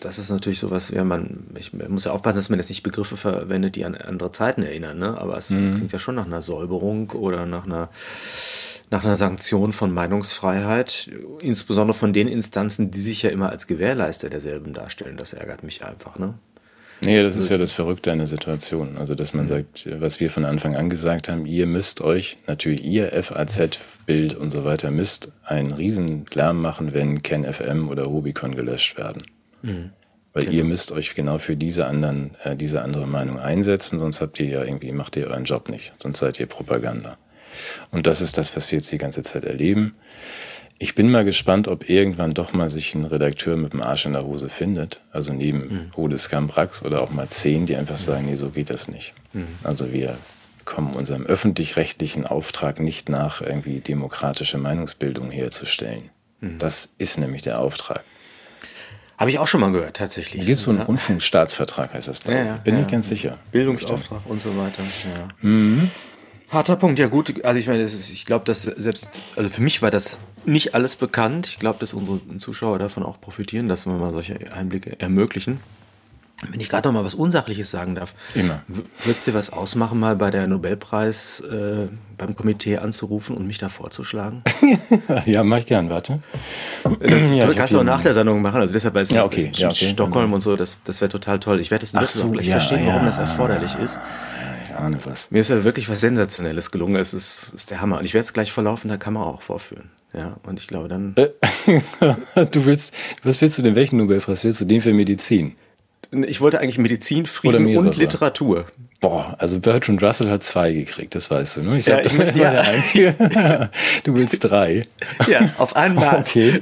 [0.00, 3.16] das ist natürlich sowas, ja, man, ich muss ja aufpassen, dass man jetzt nicht Begriffe
[3.16, 5.18] verwendet, die an andere Zeiten erinnern, ne?
[5.18, 5.58] aber es, mhm.
[5.58, 7.88] es klingt ja schon nach einer Säuberung oder nach einer,
[8.90, 14.30] nach einer Sanktion von Meinungsfreiheit, insbesondere von den Instanzen, die sich ja immer als Gewährleister
[14.30, 15.16] derselben darstellen.
[15.16, 16.18] Das ärgert mich einfach.
[16.18, 16.34] Ne?
[17.04, 18.96] Nee, das ist ja das Verrückte an der Situation.
[18.96, 19.48] Also, dass man mhm.
[19.48, 24.34] sagt, was wir von Anfang an gesagt haben, ihr müsst euch, natürlich ihr FAZ, Bild
[24.34, 29.24] und so weiter, müsst einen riesen Lärm machen, wenn Ken FM oder Rubicon gelöscht werden.
[29.66, 29.90] Mhm.
[30.32, 30.56] Weil genau.
[30.56, 34.46] ihr müsst euch genau für diese anderen, äh, diese andere Meinung einsetzen, sonst habt ihr
[34.46, 37.16] ja irgendwie, macht ihr euren Job nicht, sonst seid ihr Propaganda.
[37.90, 39.94] Und das ist das, was wir jetzt die ganze Zeit erleben.
[40.78, 44.12] Ich bin mal gespannt, ob irgendwann doch mal sich ein Redakteur mit dem Arsch in
[44.12, 45.00] der Hose findet.
[45.10, 45.90] Also neben mhm.
[45.96, 49.14] Ole Skambrax oder auch mal zehn, die einfach sagen, nee, so geht das nicht.
[49.32, 49.46] Mhm.
[49.64, 50.18] Also wir
[50.66, 56.10] kommen unserem öffentlich-rechtlichen Auftrag nicht nach, irgendwie demokratische Meinungsbildung herzustellen.
[56.40, 56.58] Mhm.
[56.58, 58.04] Das ist nämlich der Auftrag.
[59.18, 60.42] Habe ich auch schon mal gehört, tatsächlich.
[60.42, 60.86] Da gibt es so einen ja.
[60.86, 62.20] Rundfunkstaatsvertrag, heißt das.
[62.24, 63.38] Ja, ja, Bin ich ganz sicher.
[63.50, 64.82] Bildungsauftrag und so weiter.
[65.40, 65.90] Mhm.
[66.50, 67.44] Harter Punkt, ja gut.
[67.44, 70.94] Also ich meine, ist, ich glaube, dass selbst, also für mich war das nicht alles
[70.94, 71.48] bekannt.
[71.48, 75.60] Ich glaube, dass unsere Zuschauer davon auch profitieren, dass wir mal solche Einblicke ermöglichen.
[76.50, 78.62] Wenn ich gerade noch mal was Unsachliches sagen darf, immer.
[79.04, 83.56] Würdest du dir was ausmachen, mal bei der Nobelpreis äh, beim Komitee anzurufen und mich
[83.56, 84.42] da vorzuschlagen?
[85.24, 86.20] ja, mach ich gern, warte.
[87.00, 89.50] Das ja, kannst du auch nach der Sendung machen, also deshalb, weil es ja, okay,
[89.54, 89.88] ja, okay.
[89.88, 91.58] Stockholm und so, das, das wäre total toll.
[91.58, 93.98] Ich werde es nicht so, gleich ja, verstehen, warum das erforderlich ist.
[94.64, 95.30] Ich ahne was.
[95.30, 96.96] Mir ist ja wirklich was Sensationelles gelungen.
[96.96, 97.98] Es ist, ist der Hammer.
[97.98, 99.90] Und ich werde es gleich vor laufender Kamera auch vorführen.
[100.12, 101.14] Ja, und ich glaube dann.
[102.50, 103.74] du willst, was willst du denn?
[103.74, 104.64] Welchen Nobelpreis willst du?
[104.66, 105.56] Den für Medizin?
[106.12, 108.66] Ich wollte eigentlich Medizin, Frieden und Literatur.
[109.00, 111.78] Boah, also Bertrand Russell hat zwei gekriegt, das weißt du, ne?
[111.78, 112.50] Ich glaube, ja, das war ja.
[112.50, 113.70] der einzige.
[114.04, 114.82] du willst drei.
[115.28, 116.16] Ja, auf einmal.
[116.26, 116.60] Okay.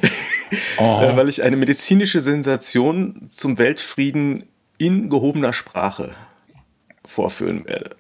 [0.79, 1.17] Oh.
[1.17, 4.45] Weil ich eine medizinische Sensation zum Weltfrieden
[4.79, 6.15] in gehobener Sprache
[7.05, 7.97] vorführen werde.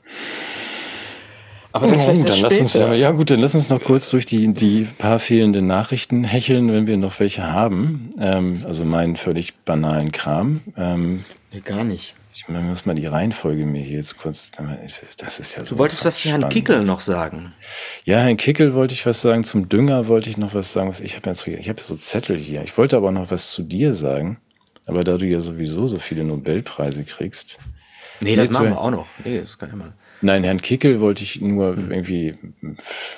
[1.74, 4.54] Aber das oh, dann lass uns, ja gut, dann lass uns noch kurz durch die,
[4.54, 8.14] die paar fehlenden Nachrichten hecheln, wenn wir noch welche haben.
[8.20, 10.60] Ähm, also meinen völlig banalen Kram.
[10.76, 12.14] Ähm, nee, gar nicht.
[12.32, 14.52] Ich muss mal die Reihenfolge mir hier jetzt kurz.
[15.16, 15.74] Das ist ja so.
[15.74, 17.52] Du wolltest was zu Herrn Kickel noch sagen.
[18.04, 19.42] Ja, Herrn Kickel wollte ich was sagen.
[19.42, 20.92] Zum Dünger wollte ich noch was sagen.
[21.02, 22.62] Ich habe ich habe so Zettel hier.
[22.62, 24.38] Ich wollte aber noch was zu dir sagen.
[24.86, 27.58] Aber da du ja sowieso so viele Nobelpreise kriegst.
[28.20, 29.06] Nee, das machen wir auch noch.
[29.24, 29.92] Nee, das kann ja mal.
[30.24, 31.90] Nein, Herrn Kickel wollte ich nur hm.
[31.90, 32.34] irgendwie,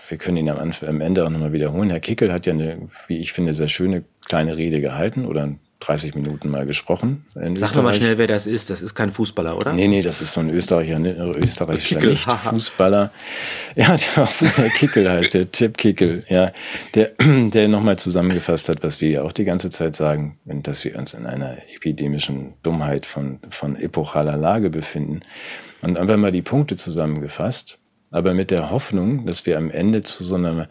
[0.09, 1.91] wir können ihn am, am Ende auch nochmal wiederholen.
[1.91, 6.17] Herr Kickel hat ja eine, wie ich finde, sehr schöne kleine Rede gehalten oder 30
[6.17, 7.27] Minuten mal gesprochen.
[7.55, 8.71] Sag doch mal schnell, wer das ist.
[8.71, 9.73] Das ist kein Fußballer, oder?
[9.73, 13.13] Nee, nee, das ist so ein Österreicher, ne, österreichischer Nicht-Fußballer.
[13.77, 16.51] Ja, der Kickel heißt der, Tipp Kickel, ja.
[16.95, 20.97] Der, der nochmal zusammengefasst hat, was wir ja auch die ganze Zeit sagen, dass wir
[20.99, 25.21] uns in einer epidemischen Dummheit von, von epochaler Lage befinden.
[25.87, 27.79] Und einfach mal die Punkte zusammengefasst,
[28.11, 30.69] aber mit der Hoffnung, dass wir am Ende zu so einer,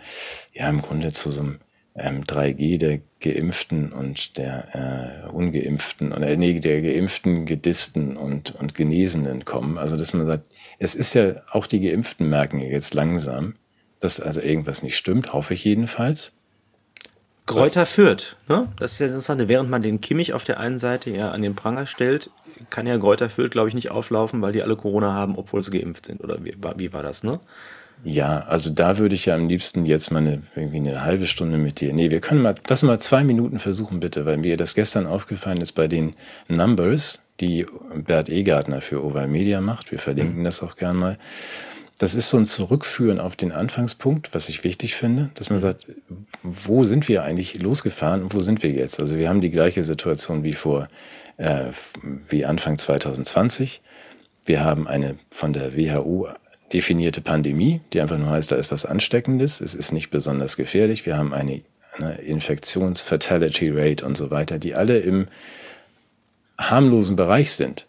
[0.54, 1.60] ja, im Grunde zu so einem
[1.96, 8.76] ähm, 3G der Geimpften und der äh, Ungeimpften oder nee, der Geimpften, Gedisten und, und
[8.76, 9.78] Genesenen kommen.
[9.78, 10.48] Also, dass man sagt,
[10.80, 13.56] es ist ja, auch die Geimpften merken jetzt langsam,
[14.02, 16.34] dass also irgendwas nicht stimmt, hoffe ich jedenfalls.
[17.46, 18.68] Kräuter führt, ne?
[18.80, 19.48] Das ist ja interessant.
[19.48, 22.32] Während man den Kimmich auf der einen Seite ja an den Pranger stellt,
[22.70, 26.06] kann ja Kräuter glaube ich, nicht auflaufen, weil die alle Corona haben, obwohl sie geimpft
[26.06, 26.24] sind.
[26.24, 27.40] Oder wie, wie war das, ne?
[28.04, 31.58] Ja, also da würde ich ja am liebsten jetzt mal eine, irgendwie eine halbe Stunde
[31.58, 31.94] mit dir.
[31.94, 35.62] Nee, wir können mal, lass mal zwei Minuten versuchen, bitte, weil mir das gestern aufgefallen
[35.62, 36.16] ist bei den
[36.48, 37.66] Numbers, die
[37.96, 39.92] Bert Egartner für Oval Media macht.
[39.92, 40.44] Wir verlinken mhm.
[40.44, 41.18] das auch gern mal.
[41.98, 45.88] Das ist so ein Zurückführen auf den Anfangspunkt, was ich wichtig finde, dass man sagt,
[46.44, 49.00] wo sind wir eigentlich losgefahren und wo sind wir jetzt?
[49.00, 50.90] Also wir haben die gleiche Situation wie vor,
[51.38, 51.66] äh,
[52.02, 53.82] wie Anfang 2020.
[54.46, 56.30] Wir haben eine von der WHO
[56.72, 61.06] definierte Pandemie, die einfach nur heißt, da ist was Ansteckendes, es ist nicht besonders gefährlich.
[61.06, 61.62] Wir haben eine,
[61.98, 65.28] eine Infektions-Fatality-Rate und so weiter, die alle im
[66.58, 67.88] harmlosen Bereich sind.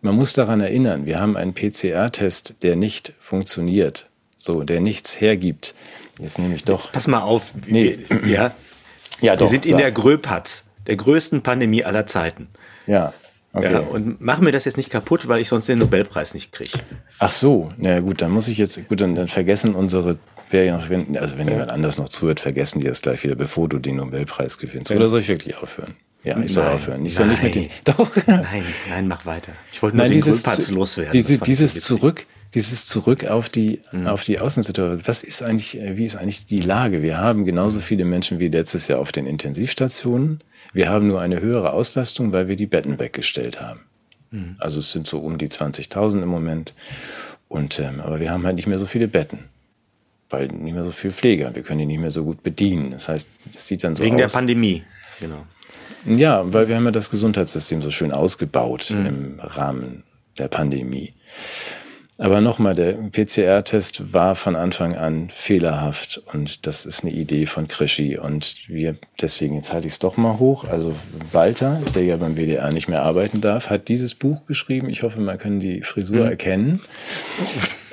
[0.00, 5.74] Man muss daran erinnern, wir haben einen PCR-Test, der nicht funktioniert, so, der nichts hergibt.
[6.20, 6.78] Jetzt nehme ich doch.
[6.78, 7.52] Jetzt pass mal auf.
[7.66, 8.00] Nee.
[8.26, 8.52] Ja,
[9.20, 9.46] ja doch.
[9.46, 12.48] Wir sind in der Gröpatz, der größten Pandemie aller Zeiten.
[12.88, 13.12] Ja.
[13.52, 13.72] Okay.
[13.72, 16.78] Ja, und mach mir das jetzt nicht kaputt, weil ich sonst den Nobelpreis nicht kriege.
[17.18, 20.18] Ach so, na gut, dann muss ich jetzt, gut, dann, dann vergessen unsere,
[20.50, 21.54] wer ja noch, wenn, also wenn ja.
[21.54, 24.90] jemand anders noch zuhört, vergessen die das gleich wieder, bevor du den Nobelpreis gewinnst.
[24.90, 24.96] Ja.
[24.96, 25.94] Oder soll ich wirklich aufhören?
[26.24, 27.06] Ja, ich soll nein, aufhören.
[27.06, 27.68] Ich soll nicht mit den.
[27.84, 28.10] Doch.
[28.26, 29.52] Nein, nein, mach weiter.
[29.72, 31.12] Ich wollte nur nein, den dieses, loswerden.
[31.12, 34.06] Diese, dieses zurück, dieses zurück auf die, mhm.
[34.06, 35.02] auf die Außensituation.
[35.06, 37.02] Was ist eigentlich, wie ist eigentlich die Lage?
[37.02, 40.40] Wir haben genauso viele Menschen wie letztes Jahr auf den Intensivstationen.
[40.72, 43.80] Wir haben nur eine höhere Auslastung, weil wir die Betten weggestellt haben.
[44.30, 44.56] Mhm.
[44.58, 46.74] Also es sind so um die 20.000 im Moment.
[47.48, 49.44] Und, ähm, aber wir haben halt nicht mehr so viele Betten.
[50.30, 51.54] Weil nicht mehr so viel Pfleger.
[51.54, 52.90] Wir können die nicht mehr so gut bedienen.
[52.90, 54.20] Das heißt, es sieht dann so Wegen aus.
[54.20, 54.82] Wegen der Pandemie,
[55.20, 55.46] genau.
[56.04, 59.06] Ja, weil wir haben ja das Gesundheitssystem so schön ausgebaut mhm.
[59.06, 60.04] im Rahmen
[60.38, 61.14] der Pandemie.
[62.20, 67.68] Aber nochmal, der PCR-Test war von Anfang an fehlerhaft und das ist eine Idee von
[67.68, 70.64] Krischi und wir, deswegen, jetzt halte ich es doch mal hoch.
[70.64, 70.96] Also
[71.30, 74.90] Walter, der ja beim WDR nicht mehr arbeiten darf, hat dieses Buch geschrieben.
[74.90, 76.30] Ich hoffe, man kann die Frisur mhm.
[76.30, 76.80] erkennen.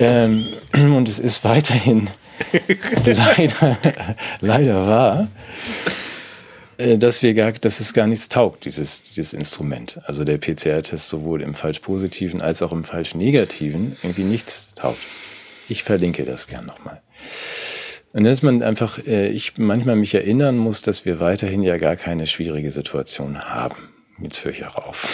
[0.00, 2.10] Ähm, und es ist weiterhin
[3.04, 3.78] leider,
[4.40, 5.28] leider wahr.
[6.78, 10.00] Äh, dass wir gar, dass es gar nichts taugt, dieses, dieses Instrument.
[10.04, 14.98] Also der PCR-Test sowohl im falsch positiven als auch im falsch negativen irgendwie nichts taugt.
[15.68, 17.00] Ich verlinke das gern nochmal.
[18.12, 21.96] Und dass man einfach, äh, ich manchmal mich erinnern muss, dass wir weiterhin ja gar
[21.96, 23.85] keine schwierige Situation haben.
[24.18, 25.08] Jetzt höre ich auch auf.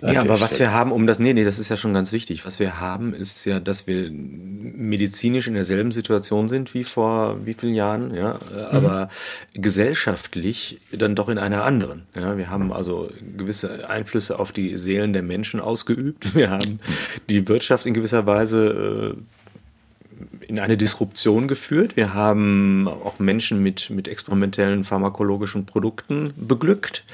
[0.00, 2.44] Ja, aber was wir haben, um das, nee, nee, das ist ja schon ganz wichtig.
[2.46, 7.54] Was wir haben, ist ja, dass wir medizinisch in derselben Situation sind wie vor wie
[7.54, 8.38] vielen Jahren, ja,
[8.70, 9.08] aber
[9.54, 9.62] mhm.
[9.62, 12.06] gesellschaftlich dann doch in einer anderen.
[12.14, 16.34] Ja, wir haben also gewisse Einflüsse auf die Seelen der Menschen ausgeübt.
[16.34, 16.80] Wir haben
[17.28, 21.96] die Wirtschaft in gewisser Weise äh, in eine Disruption geführt.
[21.96, 27.04] Wir haben auch Menschen mit, mit experimentellen pharmakologischen Produkten beglückt.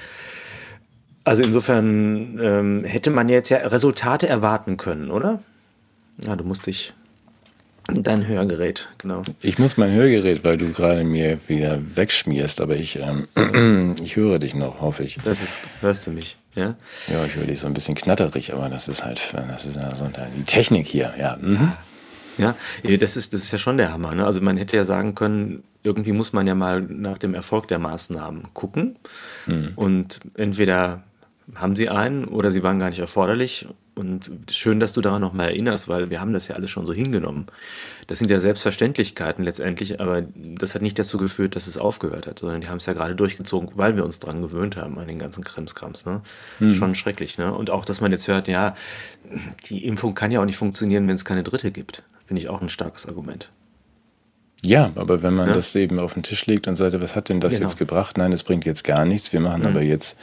[1.31, 5.39] Also insofern ähm, hätte man jetzt ja Resultate erwarten können, oder?
[6.27, 6.93] Ja, du musst dich
[7.87, 9.23] Dein Hörgerät, genau.
[9.41, 14.41] Ich muss mein Hörgerät, weil du gerade mir wieder wegschmierst, aber ich, ähm, ich höre
[14.41, 15.19] dich noch, hoffe ich.
[15.25, 16.75] Das ist, hörst du mich, ja?
[17.07, 19.95] Ja, ich höre dich so ein bisschen knatterig, aber das ist halt, das ist ja
[19.95, 21.39] so die Technik hier, ja.
[21.41, 21.73] Mhm.
[22.39, 22.57] Ja,
[22.97, 24.17] das ist, das ist ja schon der Hammer.
[24.17, 24.27] Ne?
[24.27, 27.79] Also man hätte ja sagen können, irgendwie muss man ja mal nach dem Erfolg der
[27.79, 28.97] Maßnahmen gucken.
[29.47, 29.73] Mhm.
[29.77, 31.05] Und entweder
[31.55, 33.67] haben sie einen oder sie waren gar nicht erforderlich.
[33.95, 36.93] Und schön, dass du daran nochmal erinnerst, weil wir haben das ja alles schon so
[36.93, 37.47] hingenommen.
[38.07, 42.39] Das sind ja Selbstverständlichkeiten letztendlich, aber das hat nicht dazu geführt, dass es aufgehört hat,
[42.39, 45.19] sondern die haben es ja gerade durchgezogen, weil wir uns dran gewöhnt haben an den
[45.19, 46.07] ganzen Krimskrams.
[46.07, 46.23] Ne?
[46.61, 46.75] Mhm.
[46.75, 47.37] Schon schrecklich.
[47.37, 47.53] Ne?
[47.53, 48.75] Und auch, dass man jetzt hört, ja,
[49.69, 52.03] die Impfung kann ja auch nicht funktionieren, wenn es keine dritte gibt.
[52.25, 53.51] Finde ich auch ein starkes Argument.
[54.63, 55.55] Ja, aber wenn man ja?
[55.55, 57.63] das eben auf den Tisch legt und sagt, was hat denn das genau.
[57.63, 58.19] jetzt gebracht?
[58.19, 59.33] Nein, es bringt jetzt gar nichts.
[59.33, 59.69] Wir machen mhm.
[59.69, 60.17] aber jetzt,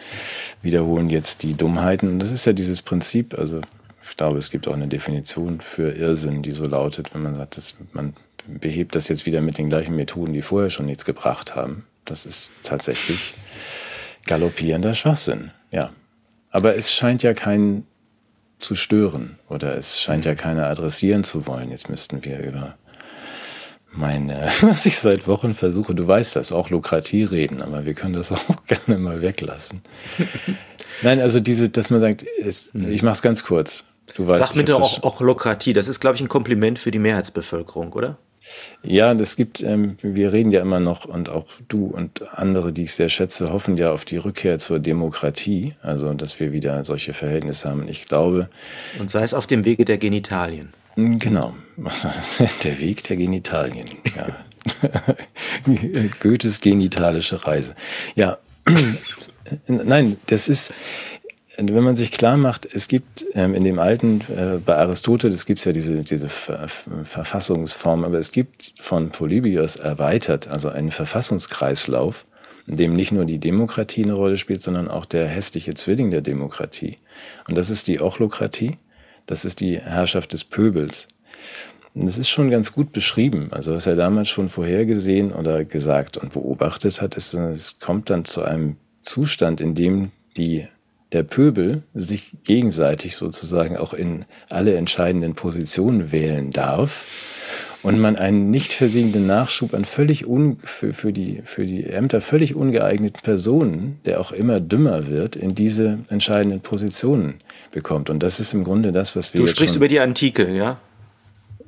[0.61, 2.09] wiederholen jetzt die Dummheiten.
[2.09, 3.61] Und das ist ja dieses Prinzip, also
[4.03, 7.57] ich glaube, es gibt auch eine Definition für Irrsinn, die so lautet, wenn man sagt,
[7.57, 8.13] dass man
[8.47, 11.85] behebt das jetzt wieder mit den gleichen Methoden, die vorher schon nichts gebracht haben.
[12.05, 13.33] Das ist tatsächlich
[14.25, 15.89] galoppierender Schwachsinn, ja.
[16.49, 17.85] Aber es scheint ja keinen
[18.59, 20.37] zu stören oder es scheint ja mhm.
[20.37, 21.71] keiner adressieren zu wollen.
[21.71, 22.75] Jetzt müssten wir über
[23.97, 27.93] mein, äh, was ich seit Wochen versuche, du weißt das, auch Lukratie reden, aber wir
[27.93, 29.81] können das auch gerne mal weglassen.
[31.01, 32.91] Nein, also diese, dass man sagt, es, hm.
[32.91, 33.83] ich mach's ganz kurz.
[34.15, 36.91] Du weißt, Sag mir doch auch, auch Lokratie, das ist, glaube ich, ein Kompliment für
[36.91, 38.17] die Mehrheitsbevölkerung, oder?
[38.81, 42.85] Ja, das gibt, ähm, wir reden ja immer noch und auch du und andere, die
[42.85, 47.13] ich sehr schätze, hoffen ja auf die Rückkehr zur Demokratie, also dass wir wieder solche
[47.13, 47.87] Verhältnisse haben.
[47.89, 48.49] Ich glaube.
[48.99, 50.69] Und sei es auf dem Wege der Genitalien.
[50.97, 51.53] Genau,
[52.63, 53.87] der Weg der Genitalien.
[54.15, 54.35] Ja.
[56.19, 57.75] Goethes genitalische Reise.
[58.15, 58.39] Ja,
[59.67, 60.73] nein, das ist,
[61.55, 65.59] wenn man sich klar macht, es gibt ähm, in dem alten, äh, bei Aristoteles gibt
[65.59, 66.67] es ja diese, diese Ver
[67.03, 72.25] Verfassungsform, aber es gibt von Polybios erweitert, also einen Verfassungskreislauf,
[72.65, 76.21] in dem nicht nur die Demokratie eine Rolle spielt, sondern auch der hässliche Zwilling der
[76.21, 76.97] Demokratie.
[77.47, 78.79] Und das ist die Ochlokratie.
[79.27, 81.07] Das ist die Herrschaft des Pöbels.
[81.93, 83.49] Und das ist schon ganz gut beschrieben.
[83.51, 88.25] Also was er damals schon vorhergesehen oder gesagt und beobachtet hat, ist, es kommt dann
[88.25, 90.67] zu einem Zustand, in dem die,
[91.11, 97.36] der Pöbel sich gegenseitig sozusagen auch in alle entscheidenden Positionen wählen darf
[97.87, 102.21] und man einen nicht versiegenden Nachschub an völlig un, für, für, die, für die Ämter
[102.21, 107.35] völlig ungeeigneten Personen, der auch immer dümmer wird, in diese entscheidenden Positionen
[107.71, 108.09] bekommt.
[108.09, 109.41] Und das ist im Grunde das, was wir.
[109.41, 110.79] Du sprichst über die Antike, ja?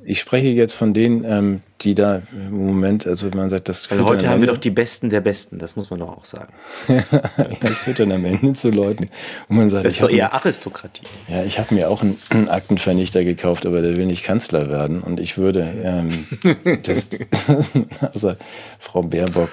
[0.04, 4.02] Ich spreche jetzt von denen, ähm, die da im Moment, also man sagt, das Weil
[4.04, 6.52] heute haben wir doch die Besten der Besten, das muss man doch auch sagen.
[6.88, 7.02] ja,
[7.60, 9.10] das führt dann am Ende zu Leuten,
[9.48, 11.04] wo man sagt, das ist doch eher Aristokratie.
[11.28, 15.02] Ja, ich habe mir auch einen, einen, Aktenvernichter gekauft, aber der will nicht Kanzler werden.
[15.02, 16.26] Und ich würde, ähm,
[16.82, 17.10] das,
[18.12, 18.32] also
[18.78, 19.50] Frau Baerbock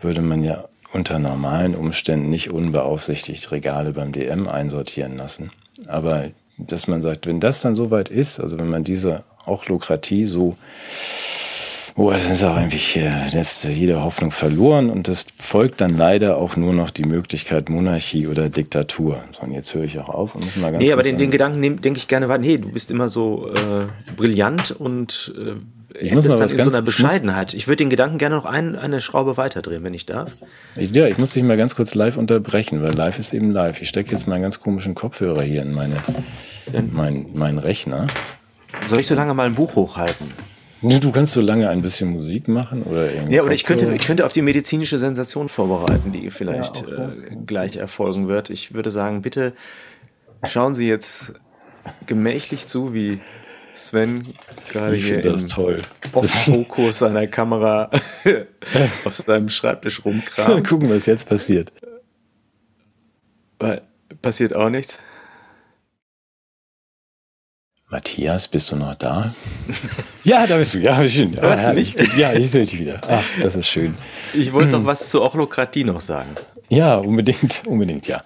[0.00, 5.50] würde man ja unter normalen Umständen nicht unbeaufsichtigt Regale beim DM einsortieren lassen.
[5.86, 10.26] Aber dass man sagt, wenn das dann soweit ist, also wenn man diese auch Lokratie
[10.26, 10.56] so,
[11.96, 16.36] oh, das ist auch eigentlich äh, jetzt jede Hoffnung verloren und es folgt dann leider
[16.36, 19.24] auch nur noch die Möglichkeit Monarchie oder Diktatur.
[19.32, 21.30] So, und jetzt höre ich auch auf und muss mal ganz Nee, aber den, den
[21.30, 22.40] Gedanken denke ich gerne weiter.
[22.40, 25.54] Nee, du bist immer so äh, brillant und äh,
[26.00, 27.54] ich muss mal was in so einer Bescheidenheit.
[27.54, 30.30] Ich, ich würde den Gedanken gerne noch ein, eine Schraube weiterdrehen, wenn ich darf.
[30.76, 33.80] Ich, ja, ich muss dich mal ganz kurz live unterbrechen, weil live ist eben live.
[33.80, 35.96] Ich stecke jetzt meinen ganz komischen Kopfhörer hier in meine,
[36.72, 38.08] in mein, meinen Rechner.
[38.86, 40.32] Soll ich so lange mal ein Buch hochhalten?
[40.80, 43.34] Du kannst so lange ein bisschen Musik machen oder irgendwie.
[43.34, 47.36] Ja, oder ich könnte, ich könnte auf die medizinische Sensation vorbereiten, die vielleicht ja, äh,
[47.44, 48.48] gleich erfolgen wird.
[48.48, 49.54] Ich würde sagen, bitte
[50.44, 51.32] schauen Sie jetzt
[52.06, 53.20] gemächlich zu, wie
[53.74, 54.22] Sven
[54.70, 55.82] gerade hier das toll.
[56.12, 57.90] Fokus seiner Kamera
[59.04, 60.66] auf seinem Schreibtisch rumkramt.
[60.66, 61.72] Gucken, was jetzt passiert.
[64.22, 65.00] Passiert auch nichts.
[67.90, 69.34] Matthias, bist du noch da?
[70.24, 70.78] ja, da bist du.
[70.78, 71.32] Ja, schön.
[71.32, 71.94] Ja, Hörst du mich?
[72.18, 73.00] Ja, ich sehe dich wieder.
[73.08, 73.94] Ach, das ist schön.
[74.34, 76.36] Ich wollte noch was zur Ochlokratie noch sagen.
[76.68, 78.22] Ja, unbedingt, unbedingt, ja.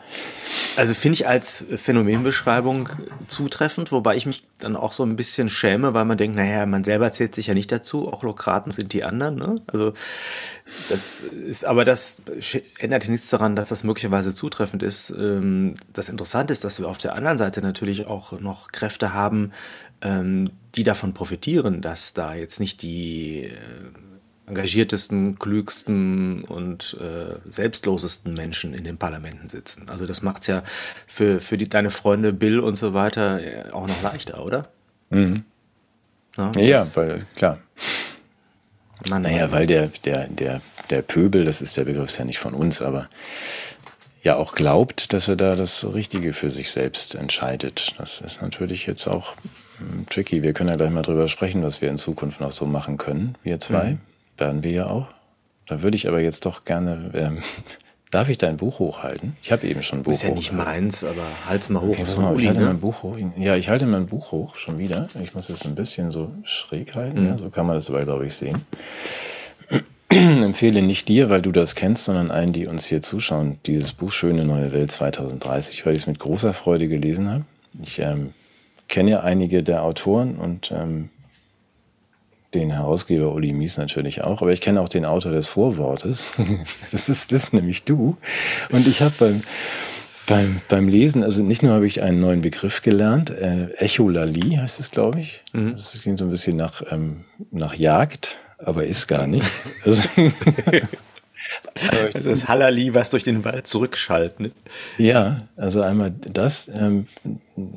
[0.77, 2.89] Also finde ich als Phänomenbeschreibung
[3.29, 6.85] zutreffend, wobei ich mich dann auch so ein bisschen schäme, weil man denkt, naja, man
[6.85, 9.37] selber zählt sich ja nicht dazu, Ochlokraten sind die anderen.
[9.37, 9.55] Ne?
[9.67, 9.93] Also
[10.89, 12.23] das ist, aber das
[12.79, 15.11] ändert nichts daran, dass das möglicherweise zutreffend ist.
[15.11, 19.53] Ähm, das Interessante ist, dass wir auf der anderen Seite natürlich auch noch Kräfte haben,
[20.03, 23.53] ähm, die davon profitieren, dass da jetzt nicht die äh,
[24.53, 29.89] engagiertesten, klügsten und äh, selbstlosesten Menschen in den Parlamenten sitzen.
[29.89, 30.63] Also das macht es ja
[31.07, 34.69] für, für die, deine Freunde Bill und so weiter äh, auch noch leichter, oder?
[35.11, 35.45] Mhm.
[36.37, 37.59] Ja, ja, weil, klar.
[39.09, 40.61] Mann, naja, weil der, der, der,
[40.91, 43.09] der Pöbel, das ist der Begriff, ist ja nicht von uns, aber
[44.23, 47.95] ja auch glaubt, dass er da das Richtige für sich selbst entscheidet.
[47.99, 49.35] Das ist natürlich jetzt auch
[49.79, 50.43] hm, tricky.
[50.43, 53.37] Wir können ja gleich mal drüber sprechen, was wir in Zukunft noch so machen können,
[53.43, 53.93] wir zwei.
[53.93, 55.09] Mhm werden wir ja auch.
[55.67, 57.11] Da würde ich aber jetzt doch gerne.
[57.15, 57.39] Ähm,
[58.11, 59.37] darf ich dein Buch hochhalten?
[59.43, 60.13] Ich habe eben schon ein Buch.
[60.13, 61.99] Ist ja nicht meins, aber halt's mal hoch.
[61.99, 62.67] Okay, mal, ich halte ne?
[62.67, 63.17] mein Buch hoch.
[63.37, 65.09] Ja, ich halte mein Buch hoch schon wieder.
[65.23, 67.23] Ich muss es ein bisschen so schräg halten.
[67.23, 67.29] Mhm.
[67.29, 68.67] Ja, so kann man das aber, glaube ich, sehen.
[70.43, 74.13] empfehle nicht dir, weil du das kennst, sondern allen, die uns hier zuschauen, dieses Buch
[74.13, 77.45] Schöne neue Welt 2030, weil ich es mit großer Freude gelesen habe.
[77.83, 78.33] Ich ähm,
[78.89, 81.09] kenne ja einige der Autoren und ähm,
[82.55, 86.35] den Herausgeber Uli Mies natürlich auch, aber ich kenne auch den Autor des Vorwortes.
[86.93, 88.17] das ist das nämlich du.
[88.71, 89.43] Und ich habe beim,
[90.27, 94.81] beim, beim Lesen, also nicht nur habe ich einen neuen Begriff gelernt, äh, Echolali heißt
[94.81, 95.43] es, glaube ich.
[95.53, 95.73] Mhm.
[95.73, 99.51] Das klingt so ein bisschen nach, ähm, nach Jagd, aber ist gar nicht.
[101.75, 104.41] Also, das ist Hallali, was durch den Wald zurückschallt.
[104.41, 104.53] Ne?
[104.99, 106.69] Ja, also einmal das.
[106.69, 107.07] Ähm,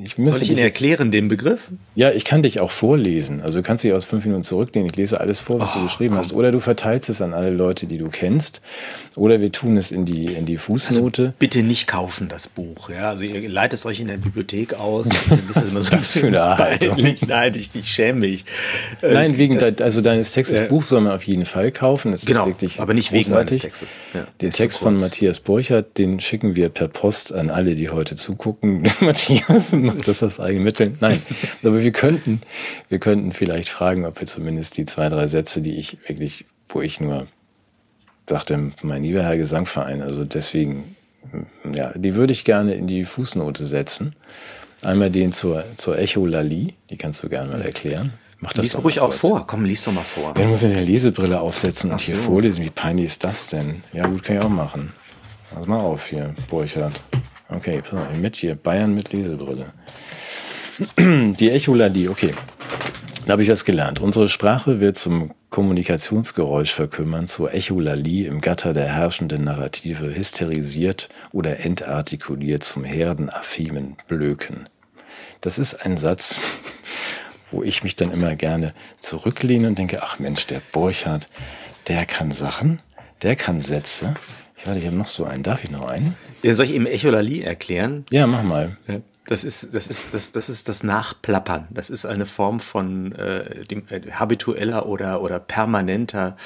[0.04, 1.70] ich Soll ich Ihnen erklären, den Begriff?
[1.96, 3.42] Ja, ich kann dich auch vorlesen.
[3.42, 4.90] Also du kannst dich aus fünf Minuten zurücklehnen.
[4.90, 6.20] Ich lese alles vor, was oh, du geschrieben komm.
[6.20, 6.34] hast.
[6.34, 8.62] Oder du verteilst es an alle Leute, die du kennst.
[9.16, 11.22] Oder wir tun es in die, in die Fußnote.
[11.22, 12.90] Also bitte nicht kaufen, das Buch.
[12.90, 15.10] Ja, also ihr leitet es euch in der Bibliothek aus.
[15.48, 16.98] das ist immer so das für eine Haltung?
[17.28, 18.46] Nein, ich, ich schäme mich.
[19.02, 22.12] Äh, Nein, wegen das, also deines Textes äh, Buch soll man auf jeden Fall kaufen.
[22.12, 23.98] Das genau, aber nicht wegen meines Textes.
[24.14, 28.16] Ja, den Text von Matthias Burchardt, den schicken wir per Post an alle, die heute
[28.16, 28.84] zugucken.
[29.00, 30.98] Matthias macht das aus eigenen Mitteln.
[31.00, 31.22] Nein,
[31.64, 32.42] aber wir könnten,
[32.90, 36.82] wir könnten vielleicht fragen, ob wir zumindest die zwei, drei Sätze, die ich wirklich, wo
[36.82, 37.28] ich nur
[38.28, 40.96] sagte, mein lieber Herr Gesangverein, also deswegen,
[41.74, 44.16] ja, die würde ich gerne in die Fußnote setzen.
[44.82, 48.14] Einmal den zur, zur Echolali, die kannst du gerne mal erklären.
[48.40, 49.48] Mach das lies ruhig auch vor.
[49.48, 50.34] Komm, lies doch mal vor.
[50.38, 52.24] Ja, muss ja eine Lesebrille aufsetzen Ach und hier so.
[52.24, 52.64] vorlesen.
[52.64, 53.82] Wie peinlich ist das denn?
[53.94, 54.94] Ja, gut, kann ich auch machen.
[55.54, 57.00] Pass mal auf hier, Burchard.
[57.56, 57.82] Okay,
[58.20, 58.56] mit hier.
[58.56, 59.72] Bayern mit Lesebrille.
[60.98, 62.34] Die Echoladi, okay.
[63.26, 64.02] Da habe ich was gelernt.
[64.02, 71.62] Unsere Sprache wird zum Kommunikationsgeräusch verkümmern, zur Echolalie im Gatter der herrschenden Narrative hysterisiert oder
[71.62, 74.68] entartikuliert zum herdenaffimen Blöken.
[75.40, 76.42] Das ist ein Satz,
[77.52, 81.30] wo ich mich dann immer gerne zurücklehne und denke, ach Mensch, der Borchardt,
[81.88, 82.82] der kann Sachen,
[83.22, 84.14] der kann Sätze.
[84.66, 85.44] Ich warte, ich habe noch so einen.
[85.44, 86.16] Darf ich noch einen?
[86.42, 88.04] Ja, soll ich ihm Echolali erklären?
[88.10, 88.78] Ja, mach mal.
[88.88, 88.96] Ja.
[89.28, 91.68] Das ist, das ist, das, das ist das Nachplappern.
[91.72, 96.38] Das ist eine Form von äh, dem, äh, habitueller oder, oder permanenter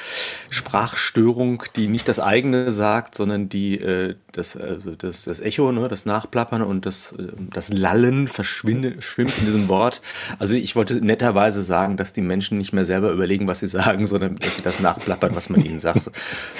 [0.49, 5.87] Sprachstörung, die nicht das eigene sagt, sondern die äh, das, also das, das Echo, ne,
[5.89, 10.01] das Nachplappern und das, äh, das Lallen verschwindet, schwimmt in diesem Wort.
[10.37, 14.07] Also ich wollte netterweise sagen, dass die Menschen nicht mehr selber überlegen, was sie sagen,
[14.07, 16.09] sondern dass sie das nachplappern, was man ihnen sagt.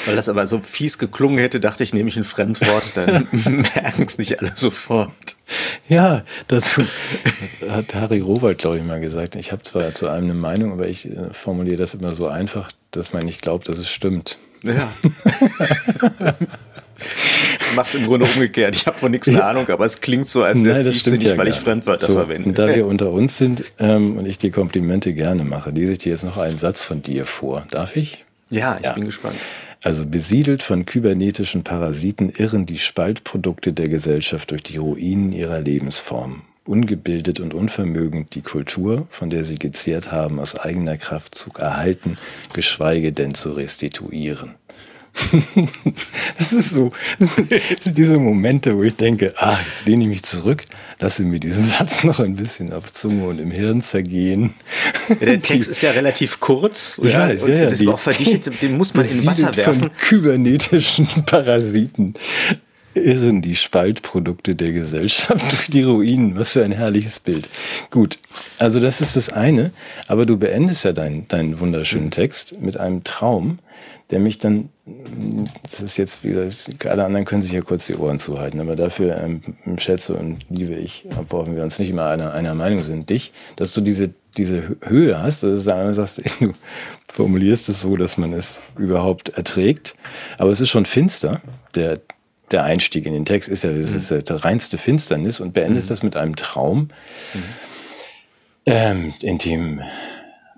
[0.06, 4.04] Weil das aber so fies geklungen hätte, dachte ich, nehme ich ein Fremdwort, dann merken
[4.04, 5.38] es nicht alle sofort.
[5.88, 6.82] Ja, dazu
[7.70, 9.36] hat Harry Robert, glaube ich, mal gesagt.
[9.36, 12.72] Ich habe zwar zu einem eine Meinung, aber ich äh, formuliere das immer so einfach,
[12.91, 14.38] dass man nicht glaubt, dass es stimmt.
[14.64, 14.91] Ja.
[17.70, 18.76] ich mache es im Grunde umgekehrt.
[18.76, 21.38] Ich habe von nichts eine Ahnung, aber es klingt so, als wäre es tiefsinnig, ja
[21.38, 22.50] weil ich Fremdwörter so, verwende.
[22.50, 26.00] Und da wir unter uns sind ähm, und ich die Komplimente gerne mache, lese ich
[26.00, 27.66] dir jetzt noch einen Satz von dir vor.
[27.72, 28.26] Darf ich?
[28.50, 28.93] Ja, ich ja.
[28.93, 29.38] bin gespannt.
[29.82, 36.42] Also besiedelt von kybernetischen Parasiten irren die Spaltprodukte der Gesellschaft durch die Ruinen ihrer Lebensform.
[36.66, 42.18] ungebildet und unvermögend, die Kultur, von der sie gezehrt haben, aus eigener Kraft zu erhalten,
[42.54, 44.59] geschweige denn zu restituieren.
[46.38, 50.24] das ist so, das sind diese Momente, wo ich denke, ah, jetzt lehne ich mich
[50.24, 50.63] zurück,
[50.99, 54.53] lasse mir diesen Satz noch ein bisschen auf Zunge und im Hirn zergehen.
[55.09, 56.99] Ja, der Text die, ist ja relativ kurz.
[57.03, 59.80] Ich ja, weiß, ja, ja, das ist auch verdichtet, den muss man in Wasser werfen.
[59.80, 62.15] Von kybernetischen Parasiten
[62.93, 66.38] irren die Spaltprodukte der Gesellschaft durch die Ruinen.
[66.38, 67.47] Was für ein herrliches Bild.
[67.91, 68.20] Gut,
[68.57, 69.72] also das ist das eine,
[70.07, 72.11] aber du beendest ja deinen, deinen wunderschönen mhm.
[72.11, 73.59] Text mit einem Traum,
[74.12, 74.70] der mich dann,
[75.72, 76.49] das ist jetzt wieder,
[76.89, 79.41] alle anderen können sich ja kurz die Ohren zuhalten, aber dafür ähm,
[79.78, 83.74] schätze und liebe ich, obwohl wir uns nicht immer einer, einer Meinung sind, dich, dass
[83.74, 86.53] du diese, diese Höhe hast, dass du einmal sagst, du
[87.07, 89.95] formulierst es so, dass man es überhaupt erträgt,
[90.39, 91.41] aber es ist schon finster,
[91.76, 92.01] der,
[92.49, 95.89] der Einstieg in den Text ist ja, es ist ja die reinste Finsternis und beendest
[95.89, 95.93] mhm.
[95.93, 96.89] das mit einem Traum,
[97.36, 97.43] mhm.
[98.66, 99.82] ähm, in dem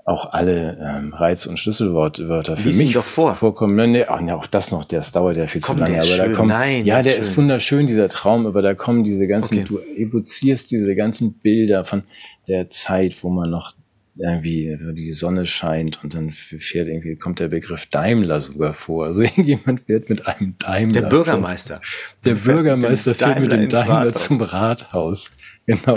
[0.06, 3.36] auch alle ähm, Reiz- und Schlüsselwörter für Lies mich doch vor.
[3.36, 3.76] vorkommen.
[3.76, 6.02] Nee, nee, auch das noch, das dauert ja viel Komm, zu lange.
[6.02, 9.28] aber da kommen, Nein, ja, der ist, ist wunderschön, dieser Traum, aber da kommen diese
[9.28, 9.68] ganzen, okay.
[9.68, 12.04] du evozierst diese ganzen Bilder von
[12.48, 13.74] der Zeit, wo man noch
[14.16, 19.06] irgendwie die Sonne scheint und dann fährt irgendwie, kommt der Begriff Daimler sogar vor.
[19.06, 21.02] Also irgendjemand fährt mit einem Daimler.
[21.02, 21.76] Der Bürgermeister.
[21.76, 22.18] Vor.
[22.26, 24.24] Der Bürgermeister fährt mit dem Daimler Rathaus.
[24.24, 25.32] zum Rathaus.
[25.66, 25.96] Genau.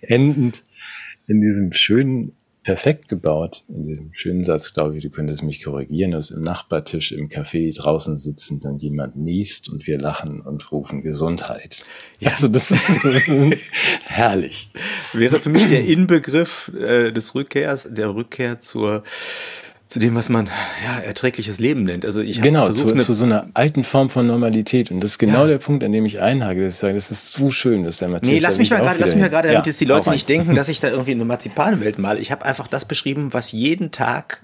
[0.00, 0.64] Endend
[1.28, 2.32] in diesem schönen
[2.62, 7.12] perfekt gebaut in diesem schönen Satz, glaube ich, du könntest mich korrigieren, dass im Nachbartisch
[7.12, 11.84] im Café draußen sitzend dann jemand niest und wir lachen und rufen Gesundheit.
[12.20, 12.30] Ja.
[12.30, 13.04] Also das ist
[14.04, 14.70] herrlich.
[15.12, 19.02] Wäre für mich der Inbegriff äh, des Rückkehrs, der Rückkehr zur
[19.92, 20.48] zu dem, was man
[20.82, 22.06] ja, erträgliches Leben nennt.
[22.06, 24.90] Also ich genau, versucht, zu, zu, so einer alten Form von Normalität.
[24.90, 25.48] Und das ist genau ja.
[25.48, 28.32] der Punkt, an dem ich einhage, ich sage, das ist zu schön, dass der Matthias.
[28.32, 30.26] Nee, lass mich mal gerade, lass mich mal gerade, damit ja, jetzt die Leute nicht
[30.30, 32.20] denken, dass ich da irgendwie eine Marzipanwelt male.
[32.20, 34.42] Ich habe einfach das beschrieben, was jeden Tag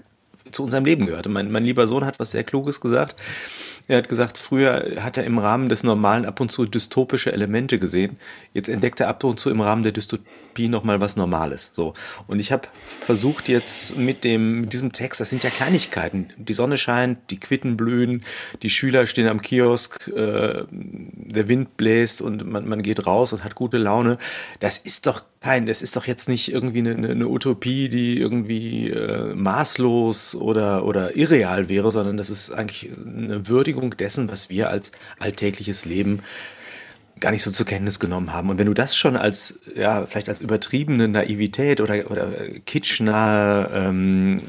[0.51, 1.27] zu unserem Leben gehört.
[1.27, 3.15] mein, mein lieber Sohn hat was sehr Kluges gesagt.
[3.89, 7.79] Er hat gesagt, früher hat er im Rahmen des Normalen ab und zu dystopische Elemente
[7.79, 8.17] gesehen.
[8.53, 11.71] Jetzt entdeckt er ab und zu im Rahmen der Dystopie nochmal was Normales.
[11.73, 11.95] So.
[12.27, 12.67] Und ich habe
[13.01, 16.29] versucht jetzt mit dem, mit diesem Text, das sind ja Kleinigkeiten.
[16.37, 18.23] Die Sonne scheint, die Quitten blühen,
[18.61, 23.43] die Schüler stehen am Kiosk, äh, der Wind bläst und man, man geht raus und
[23.43, 24.19] hat gute Laune.
[24.59, 28.89] Das ist doch kein, das ist doch jetzt nicht irgendwie eine, eine Utopie, die irgendwie
[28.89, 34.69] äh, maßlos oder, oder irreal wäre, sondern das ist eigentlich eine Würdigung dessen, was wir
[34.69, 36.21] als alltägliches Leben
[37.21, 38.49] gar nicht so zur Kenntnis genommen haben.
[38.49, 42.31] Und wenn du das schon als, ja, vielleicht als übertriebene Naivität oder, oder
[42.65, 44.41] kitschnahe ähm,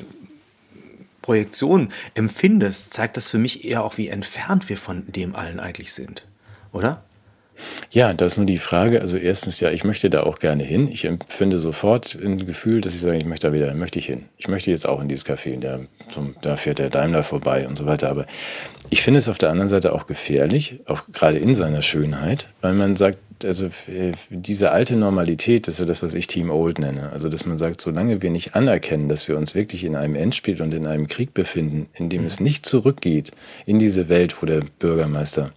[1.23, 5.93] Projektion empfindest, zeigt das für mich eher auch, wie entfernt wir von dem allen eigentlich
[5.93, 6.27] sind.
[6.73, 7.05] Oder?
[7.91, 9.01] Ja, das ist nur die Frage.
[9.01, 10.89] Also erstens, ja, ich möchte da auch gerne hin.
[10.91, 14.27] Ich empfinde sofort ein Gefühl, dass ich sage, ich möchte da wieder, möchte ich hin.
[14.37, 15.81] Ich möchte jetzt auch in dieses Café, der,
[16.13, 18.09] zum, da fährt der Daimler vorbei und so weiter.
[18.11, 18.27] Aber
[18.91, 22.75] ich finde es auf der anderen Seite auch gefährlich, auch gerade in seiner Schönheit, weil
[22.75, 23.71] man sagt, also
[24.29, 27.11] diese alte Normalität, das ist ja das, was ich Team Old nenne.
[27.11, 30.61] Also, dass man sagt, solange wir nicht anerkennen, dass wir uns wirklich in einem Endspiel
[30.61, 32.27] und in einem Krieg befinden, in dem mhm.
[32.27, 33.33] es nicht zurückgeht
[33.67, 35.53] in diese Welt, wo der Bürgermeister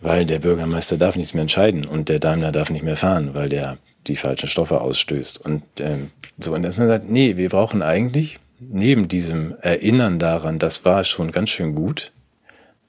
[0.00, 3.48] weil der Bürgermeister darf nichts mehr entscheiden und der Daimler darf nicht mehr fahren, weil
[3.48, 5.40] der die falschen Stoffe ausstößt.
[5.44, 10.58] Und ähm, so, und dass man sagt, nee, wir brauchen eigentlich neben diesem Erinnern daran,
[10.58, 12.12] das war schon ganz schön gut,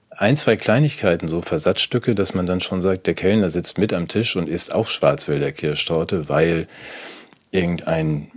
[0.10, 4.08] ein, zwei Kleinigkeiten, so Versatzstücke, dass man dann schon sagt, der Kellner sitzt mit am
[4.08, 6.68] Tisch und isst auch Schwarzwälder Kirschtorte, weil
[7.52, 8.32] irgendein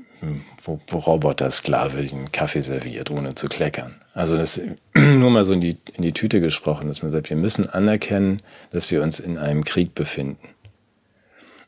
[0.62, 3.94] wo Roboter-Sklave den Kaffee serviert, ohne zu kleckern.
[4.14, 4.60] Also das
[4.94, 8.42] nur mal so in die, in die Tüte gesprochen, dass man sagt, wir müssen anerkennen,
[8.70, 10.48] dass wir uns in einem Krieg befinden.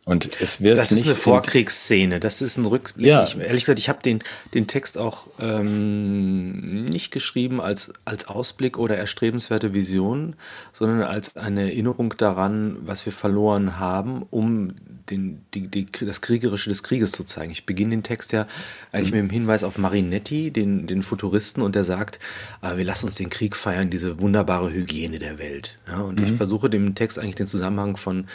[0.04, 3.06] Und es wird das ist eine Vorkriegsszene, das ist ein Rückblick.
[3.06, 3.22] Ja.
[3.22, 4.18] Ich, ehrlich gesagt, ich habe den,
[4.52, 10.34] den Text auch ähm, nicht geschrieben als, als Ausblick oder erstrebenswerte Vision,
[10.72, 14.74] sondern als eine Erinnerung daran, was wir verloren haben, um
[15.08, 17.52] den, die, die, das Kriegerische des Krieges zu zeigen.
[17.52, 18.48] Ich beginne den Text ja
[18.90, 19.18] eigentlich mhm.
[19.18, 22.18] mit dem Hinweis auf Marinetti, den, den Futuristen, und der sagt,
[22.60, 25.78] äh, wir lassen uns den Krieg feiern, diese wunderbare Hygiene der Welt.
[25.86, 26.26] Ja, und mhm.
[26.26, 28.26] ich versuche dem Text eigentlich den Zusammenhang von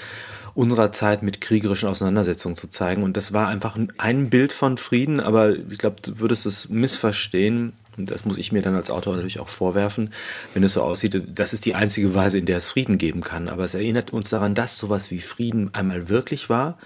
[0.58, 3.03] unserer Zeit mit kriegerischen Auseinandersetzungen zu zeigen.
[3.03, 7.74] Und das war einfach ein Bild von Frieden, aber ich glaube, du würdest es missverstehen.
[7.95, 10.12] Und das muss ich mir dann als Autor natürlich auch vorwerfen,
[10.55, 13.49] wenn es so aussieht, das ist die einzige Weise, in der es Frieden geben kann.
[13.49, 16.80] Aber es erinnert uns daran, dass sowas wie Frieden einmal wirklich war.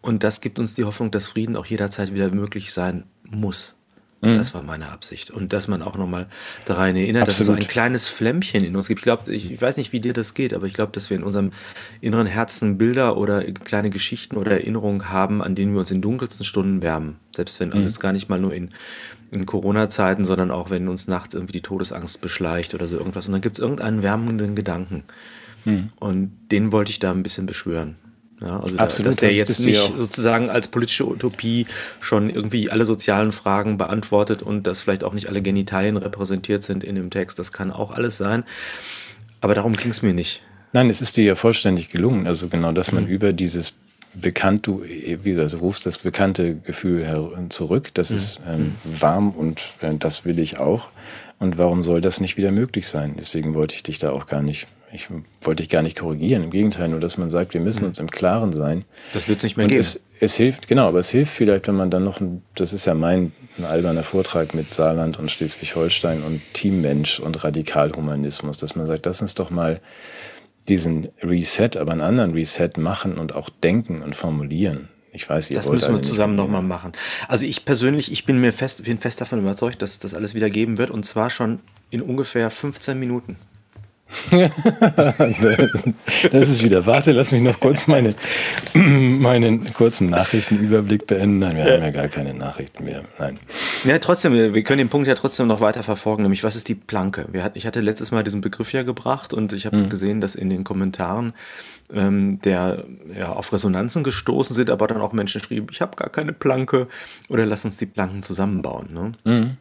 [0.00, 3.74] Und das gibt uns die Hoffnung, dass Frieden auch jederzeit wieder möglich sein muss.
[4.20, 4.38] Mhm.
[4.38, 5.30] Das war meine Absicht.
[5.30, 6.26] Und dass man auch nochmal
[6.64, 7.28] daran erinnert, Absolut.
[7.28, 9.00] dass es so ein kleines Flämmchen in uns gibt.
[9.00, 11.16] Ich glaube, ich, ich, weiß nicht, wie dir das geht, aber ich glaube, dass wir
[11.16, 11.52] in unserem
[12.00, 16.44] inneren Herzen Bilder oder kleine Geschichten oder Erinnerungen haben, an denen wir uns in dunkelsten
[16.44, 17.16] Stunden wärmen.
[17.34, 17.88] Selbst wenn, also mhm.
[17.88, 18.70] jetzt gar nicht mal nur in,
[19.30, 23.26] in Corona-Zeiten, sondern auch wenn uns nachts irgendwie die Todesangst beschleicht oder so irgendwas.
[23.26, 25.04] Und dann gibt es irgendeinen wärmenden Gedanken.
[25.64, 25.90] Mhm.
[26.00, 27.96] Und den wollte ich da ein bisschen beschwören.
[28.40, 31.66] Ja, also Absolut, dass der jetzt nicht sozusagen als politische Utopie
[32.00, 36.84] schon irgendwie alle sozialen Fragen beantwortet und dass vielleicht auch nicht alle Genitalien repräsentiert sind
[36.84, 37.38] in dem Text.
[37.38, 38.44] Das kann auch alles sein.
[39.40, 40.42] Aber darum ging es mir nicht.
[40.72, 42.26] Nein, es ist dir ja vollständig gelungen.
[42.26, 43.10] Also genau, dass man mhm.
[43.10, 43.74] über dieses
[44.14, 47.06] bekannt, du wie du also rufst das bekannte Gefühl
[47.48, 47.90] zurück.
[47.94, 48.16] Das mhm.
[48.16, 50.88] ist ähm, warm und äh, das will ich auch.
[51.40, 53.14] Und warum soll das nicht wieder möglich sein?
[53.18, 55.08] Deswegen wollte ich dich da auch gar nicht ich
[55.42, 57.88] wollte dich gar nicht korrigieren, im Gegenteil, nur dass man sagt, wir müssen hm.
[57.88, 58.84] uns im Klaren sein.
[59.12, 59.80] Das wird es nicht mehr und geben.
[59.80, 62.86] Es, es, hilft, genau, aber es hilft vielleicht, wenn man dann noch, ein, das ist
[62.86, 68.86] ja mein ein alberner Vortrag mit Saarland und Schleswig-Holstein und Teammensch und Radikalhumanismus, dass man
[68.86, 69.80] sagt, lass uns doch mal
[70.68, 74.88] diesen Reset, aber einen anderen Reset machen und auch denken und formulieren.
[75.12, 76.92] Ich weiß, ihr das müssen wir zusammen nochmal machen.
[77.26, 80.50] Also ich persönlich, ich bin mir fest, bin fest davon überzeugt, dass das alles wieder
[80.50, 81.60] geben wird und zwar schon
[81.90, 83.36] in ungefähr 15 Minuten.
[86.32, 86.86] das ist wieder.
[86.86, 88.14] Warte, lass mich noch kurz meine,
[88.74, 91.40] meinen kurzen Nachrichtenüberblick beenden.
[91.40, 93.04] Nein, wir haben ja gar keine Nachrichten mehr.
[93.18, 93.38] Nein.
[93.84, 96.74] Ja, trotzdem, wir können den Punkt ja trotzdem noch weiter verfolgen, nämlich was ist die
[96.74, 97.26] Planke?
[97.54, 99.88] ich hatte letztes Mal diesen Begriff ja gebracht und ich habe mhm.
[99.90, 101.34] gesehen, dass in den Kommentaren
[101.92, 102.84] ähm, der
[103.14, 106.88] ja, auf Resonanzen gestoßen sind, aber dann auch Menschen schrieben, ich habe gar keine Planke
[107.28, 108.88] oder lass uns die Planken zusammenbauen.
[108.92, 109.12] Ne?
[109.24, 109.56] Mhm.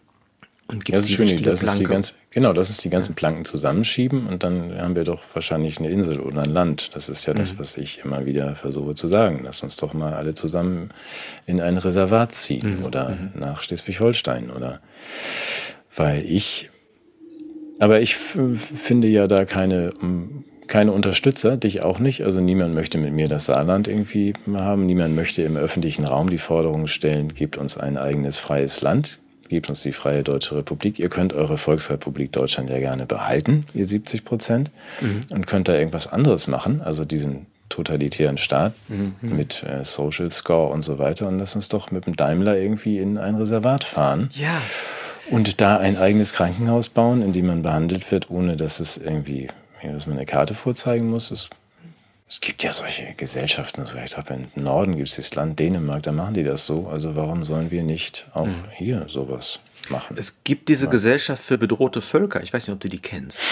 [0.70, 3.45] Und gibt das ist schön, das ist die ganze, genau, das ist die ganzen Planken
[3.45, 6.91] zusammenschieben und dann haben wir doch wahrscheinlich eine Insel oder ein Land.
[6.93, 7.59] Das ist ja das, mhm.
[7.59, 9.41] was ich immer wieder versuche zu sagen.
[9.45, 10.89] Lass uns doch mal alle zusammen
[11.45, 12.86] in ein Reservat ziehen mhm.
[12.86, 13.32] oder mhm.
[13.36, 14.82] nach Schleswig-Holstein oder
[15.95, 16.70] weil ich,
[17.80, 19.91] aber ich finde ja da keine,
[20.68, 22.26] keine Unterstützer, dich auch nicht.
[22.26, 24.86] Also niemand möchte mit mir das Saarland irgendwie haben.
[24.86, 29.69] Niemand möchte im öffentlichen Raum die Forderung stellen, gebt uns ein eigenes freies Land gebt
[29.69, 30.99] uns die Freie Deutsche Republik.
[30.99, 34.71] Ihr könnt eure Volksrepublik Deutschland ja gerne behalten, ihr 70 Prozent,
[35.01, 35.23] mhm.
[35.29, 39.15] und könnt da irgendwas anderes machen, also diesen totalitären Staat mhm.
[39.21, 41.27] mit äh, Social Score und so weiter.
[41.27, 44.29] Und lass uns doch mit dem Daimler irgendwie in ein Reservat fahren.
[44.33, 44.61] Ja.
[45.29, 49.49] Und da ein eigenes Krankenhaus bauen, in dem man behandelt wird, ohne dass es irgendwie,
[49.83, 51.29] dass man eine Karte vorzeigen muss.
[51.29, 51.49] Das
[52.30, 56.03] es gibt ja solche Gesellschaften, so ich glaube, im Norden gibt es das Land Dänemark,
[56.03, 56.88] da machen die das so.
[56.88, 58.65] Also warum sollen wir nicht auch mhm.
[58.73, 59.59] hier sowas
[59.89, 60.17] machen?
[60.17, 60.91] Es gibt diese ja.
[60.91, 62.43] Gesellschaft für bedrohte Völker.
[62.43, 63.41] Ich weiß nicht, ob du die kennst.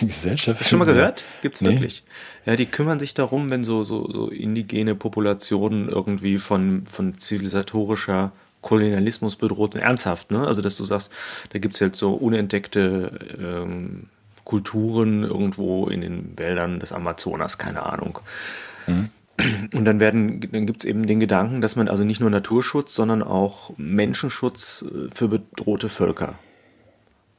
[0.00, 0.60] Die Gesellschaft.
[0.60, 1.24] Hast du schon mal gehört?
[1.42, 1.70] Gibt es nee.
[1.70, 2.02] wirklich?
[2.44, 8.32] Ja, die kümmern sich darum, wenn so, so, so indigene Populationen irgendwie von, von zivilisatorischer
[8.60, 9.84] Kolonialismus bedroht werden.
[9.84, 10.46] Ernsthaft, ne?
[10.46, 11.10] Also, dass du sagst,
[11.50, 14.08] da gibt es halt so unentdeckte ähm,
[14.50, 18.18] Kulturen irgendwo in den Wäldern des Amazonas, keine Ahnung.
[18.88, 19.10] Mhm.
[19.74, 22.92] Und dann werden, dann gibt es eben den Gedanken, dass man also nicht nur Naturschutz,
[22.92, 26.34] sondern auch Menschenschutz äh, für bedrohte Völker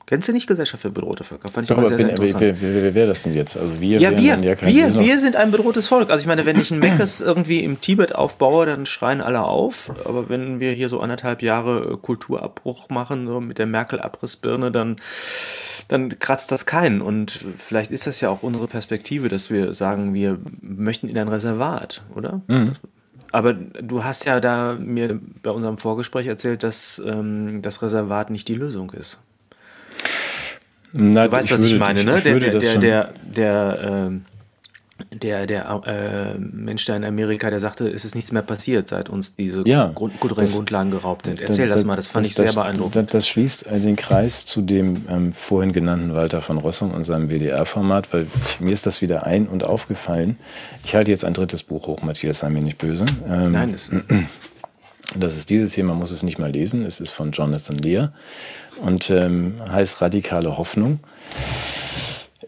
[0.06, 1.47] Kennst du nicht Gesellschaft für bedrohte Völker?
[1.47, 2.41] Fand ich Doch, mal sehr, bin, sehr interessant.
[2.41, 3.56] Wer, wer, wer wäre das denn jetzt?
[3.56, 6.10] Also wir, ja, wir, ja wir, wir sind ein bedrohtes Volk.
[6.10, 9.91] Also ich meine, wenn ich ein Meckes irgendwie im Tibet aufbaue, dann schreien alle auf.
[10.06, 14.97] Aber wenn wir hier so anderthalb Jahre Kulturabbruch machen, so mit der Merkel-Abrissbirne, dann,
[15.88, 17.02] dann kratzt das keinen.
[17.02, 21.28] Und vielleicht ist das ja auch unsere Perspektive, dass wir sagen, wir möchten in ein
[21.28, 22.41] Reservat, oder?
[22.47, 22.74] Mhm.
[23.32, 28.47] Aber du hast ja da mir bei unserem Vorgespräch erzählt, dass ähm, das Reservat nicht
[28.47, 29.20] die Lösung ist.
[30.93, 32.21] Na, du weißt, was ich meine, ne?
[32.21, 34.11] Der, der, der, der, der, äh,
[35.15, 39.09] der, der äh, Mensch da in Amerika, der sagte, es ist nichts mehr passiert, seit
[39.09, 41.39] uns diese ja, Grund, kulturellen das, Grundlagen geraubt sind.
[41.39, 43.13] Erzähl das, das mal, das fand das, ich sehr beeindruckend.
[43.13, 48.13] Das, schließt den Kreis zu dem ähm, vorhin genannten Walter von Rossum und seinem WDR-Format,
[48.13, 50.37] weil ich, mir ist das wieder ein- und aufgefallen.
[50.83, 53.05] Ich halte jetzt ein drittes Buch hoch, Matthias, sei mir nicht böse.
[53.27, 54.03] Ähm, Nein, das ist
[55.16, 56.86] Das ist dieses hier, man muss es nicht mal lesen.
[56.86, 58.14] Es ist von Jonathan Lear
[58.82, 60.99] und ähm, heißt Radikale Hoffnung.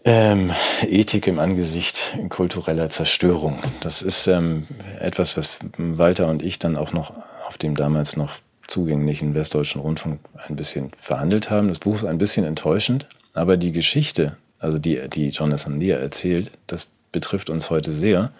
[0.06, 0.52] Ähm,
[0.82, 3.58] Ethik im Angesicht kultureller Zerstörung.
[3.80, 4.66] Das ist ähm,
[4.98, 7.12] etwas, was Walter und ich dann auch noch
[7.46, 11.68] auf dem damals noch zugänglichen Westdeutschen Rundfunk ein bisschen verhandelt haben.
[11.68, 16.50] Das Buch ist ein bisschen enttäuschend, aber die Geschichte, also die, die Jonathan Lear erzählt,
[16.66, 18.32] das betrifft uns heute sehr.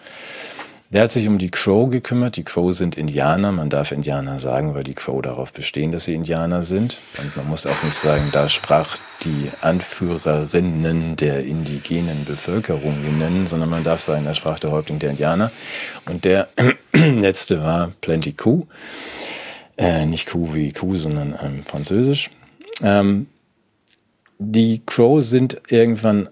[0.91, 2.37] Der hat sich um die Crow gekümmert.
[2.37, 3.51] Die Crow sind Indianer.
[3.51, 6.99] Man darf Indianer sagen, weil die Crow darauf bestehen, dass sie Indianer sind.
[7.17, 13.83] Und man muss auch nicht sagen, da sprach die Anführerinnen der indigenen Bevölkerungen, sondern man
[13.83, 15.51] darf sagen, da sprach der Häuptling der Indianer.
[16.05, 16.49] Und der
[16.93, 18.67] letzte war Plenty Coup.
[19.77, 22.29] Äh, nicht Kuh wie Kuh, sondern ähm, Französisch.
[22.81, 23.27] Ähm,
[24.37, 26.29] die Crow sind irgendwann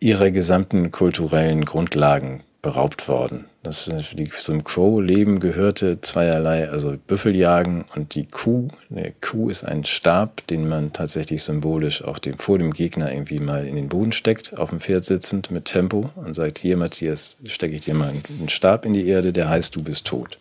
[0.00, 3.46] ihrer gesamten kulturellen Grundlagen beraubt worden.
[3.62, 8.68] Das für die, zum Crow-Leben gehörte zweierlei, also Büffeljagen und die Kuh.
[8.90, 13.38] Eine Kuh ist ein Stab, den man tatsächlich symbolisch auch dem, vor dem Gegner irgendwie
[13.38, 17.36] mal in den Boden steckt, auf dem Pferd sitzend mit Tempo und sagt, hier Matthias,
[17.46, 20.38] stecke ich dir mal einen Stab in die Erde, der heißt, du bist tot.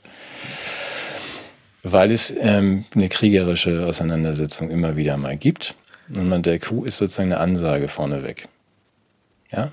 [1.83, 5.75] Weil es ähm, eine kriegerische Auseinandersetzung immer wieder mal gibt.
[6.15, 8.47] Und man, der Kuh ist sozusagen eine Ansage vorneweg.
[9.51, 9.71] Ja,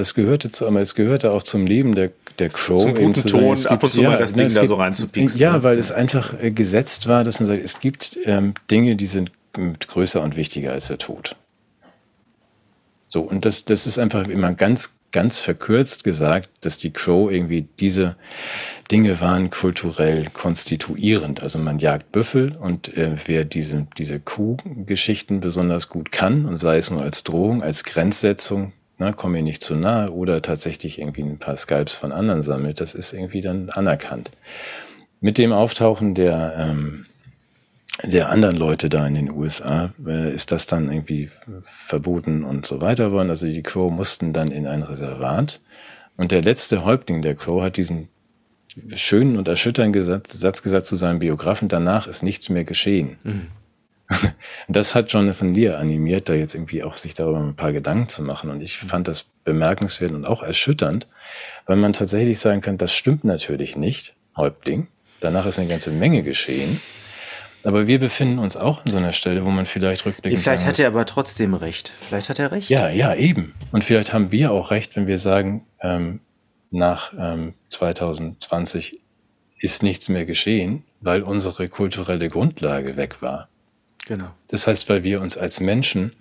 [0.00, 2.80] das gehörte zu, aber es gehörte auch zum Leben der, der Crow.
[2.80, 5.38] Zum guten Ton, gibt, ab und zu ja, mal das Ding da so reinzupieksen.
[5.38, 5.62] Ja, ne?
[5.62, 9.30] weil es einfach äh, gesetzt war, dass man sagt, es gibt ähm, Dinge, die sind
[9.52, 11.36] größer und wichtiger als der Tod.
[13.08, 17.68] So, und das, das ist einfach immer ganz, ganz verkürzt gesagt, dass die Crow irgendwie
[17.78, 18.16] diese
[18.90, 21.42] Dinge waren kulturell konstituierend.
[21.42, 26.78] Also man jagt Büffel und äh, wer diese, diese Kuhgeschichten besonders gut kann, und sei
[26.78, 31.22] es nur als Drohung, als Grenzsetzung, ne, komm mir nicht zu nahe oder tatsächlich irgendwie
[31.22, 34.30] ein paar Skypes von anderen sammelt, das ist irgendwie dann anerkannt.
[35.20, 37.06] Mit dem Auftauchen der, ähm,
[38.04, 41.30] der anderen Leute da in den USA äh, ist das dann irgendwie
[41.62, 43.30] verboten und so weiter worden.
[43.30, 45.60] Also die Crow mussten dann in ein Reservat.
[46.16, 48.08] Und der letzte Häuptling der Crow hat diesen
[48.94, 53.18] schönen und erschütternden Satz gesagt zu seinem Biografen, danach ist nichts mehr geschehen.
[53.24, 53.46] Mhm.
[54.68, 58.22] Das hat Jonathan Lear animiert, da jetzt irgendwie auch sich darüber ein paar Gedanken zu
[58.22, 58.50] machen.
[58.50, 61.06] Und ich fand das bemerkenswert und auch erschütternd,
[61.66, 64.88] weil man tatsächlich sagen kann, das stimmt natürlich nicht, Häuptling.
[65.20, 66.80] Danach ist eine ganze Menge geschehen.
[67.62, 70.42] Aber wir befinden uns auch an so einer Stelle, wo man vielleicht rückblickend.
[70.42, 71.92] Vielleicht hat er aber trotzdem recht.
[72.00, 72.70] Vielleicht hat er recht.
[72.70, 73.54] Ja, ja, eben.
[73.70, 76.20] Und vielleicht haben wir auch recht, wenn wir sagen, ähm,
[76.70, 79.00] nach ähm, 2020
[79.58, 83.49] ist nichts mehr geschehen, weil unsere kulturelle Grundlage weg war.
[84.06, 84.30] Genau.
[84.48, 86.12] Das heißt, weil wir uns als Menschen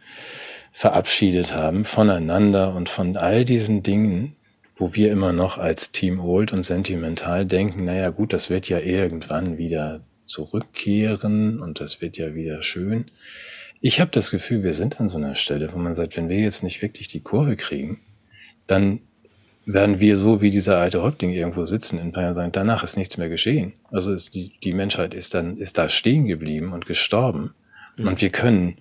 [0.71, 4.35] verabschiedet haben voneinander und von all diesen Dingen,
[4.77, 8.79] wo wir immer noch als Team Old und sentimental denken, naja gut, das wird ja
[8.79, 13.11] irgendwann wieder zurückkehren und das wird ja wieder schön.
[13.81, 16.39] Ich habe das Gefühl, wir sind an so einer Stelle, wo man sagt, wenn wir
[16.39, 17.99] jetzt nicht wirklich die Kurve kriegen,
[18.67, 18.99] dann
[19.65, 22.97] werden wir so wie dieser alte Häuptling irgendwo sitzen in paar Jahren sagen, danach ist
[22.97, 23.73] nichts mehr geschehen.
[23.91, 27.53] Also die, die Menschheit ist dann, ist da stehen geblieben und gestorben.
[28.07, 28.77] Und wir können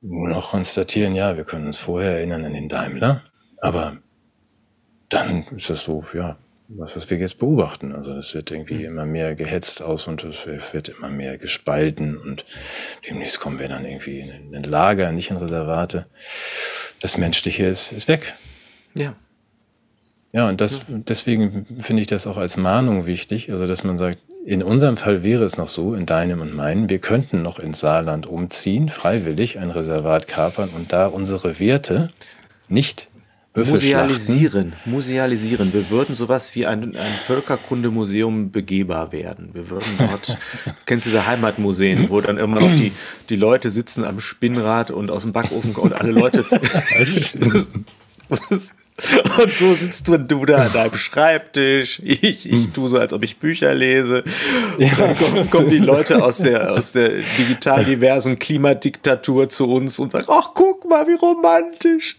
[0.00, 3.22] nur noch konstatieren, ja, wir können uns vorher erinnern an den Daimler,
[3.60, 3.96] aber
[5.08, 6.36] dann ist das so, ja,
[6.68, 7.92] was, was wir jetzt beobachten.
[7.94, 12.44] Also es wird irgendwie immer mehr gehetzt aus und es wird immer mehr gespalten und
[13.08, 16.06] demnächst kommen wir dann irgendwie in ein Lager, nicht in Reservate.
[17.00, 18.34] Das Menschliche ist, ist weg.
[18.96, 19.14] Ja.
[20.32, 24.18] Ja, und das, deswegen finde ich das auch als Mahnung wichtig, also dass man sagt,
[24.46, 27.80] in unserem Fall wäre es noch so, in deinem und meinem, wir könnten noch ins
[27.80, 32.08] Saarland umziehen, freiwillig ein Reservat kapern und da unsere Werte
[32.68, 33.08] nicht
[33.54, 35.72] Musealisieren, musealisieren.
[35.72, 39.48] Wir würden sowas wie ein, ein Völkerkundemuseum begehbar werden.
[39.54, 40.36] Wir würden dort,
[40.86, 42.92] kennst du diese Heimatmuseen, wo dann immer noch die,
[43.30, 46.44] die Leute sitzen am Spinnrad und aus dem Backofen und alle Leute.
[49.38, 52.00] Und so sitzt du, du da an deinem Schreibtisch.
[52.02, 54.24] Ich, ich tu so, als ob ich Bücher lese.
[54.78, 54.94] Ja.
[54.96, 60.12] Dann kommen, kommen, die Leute aus der, aus der digital diversen Klimadiktatur zu uns und
[60.12, 62.16] sagen, ach, guck mal, wie romantisch.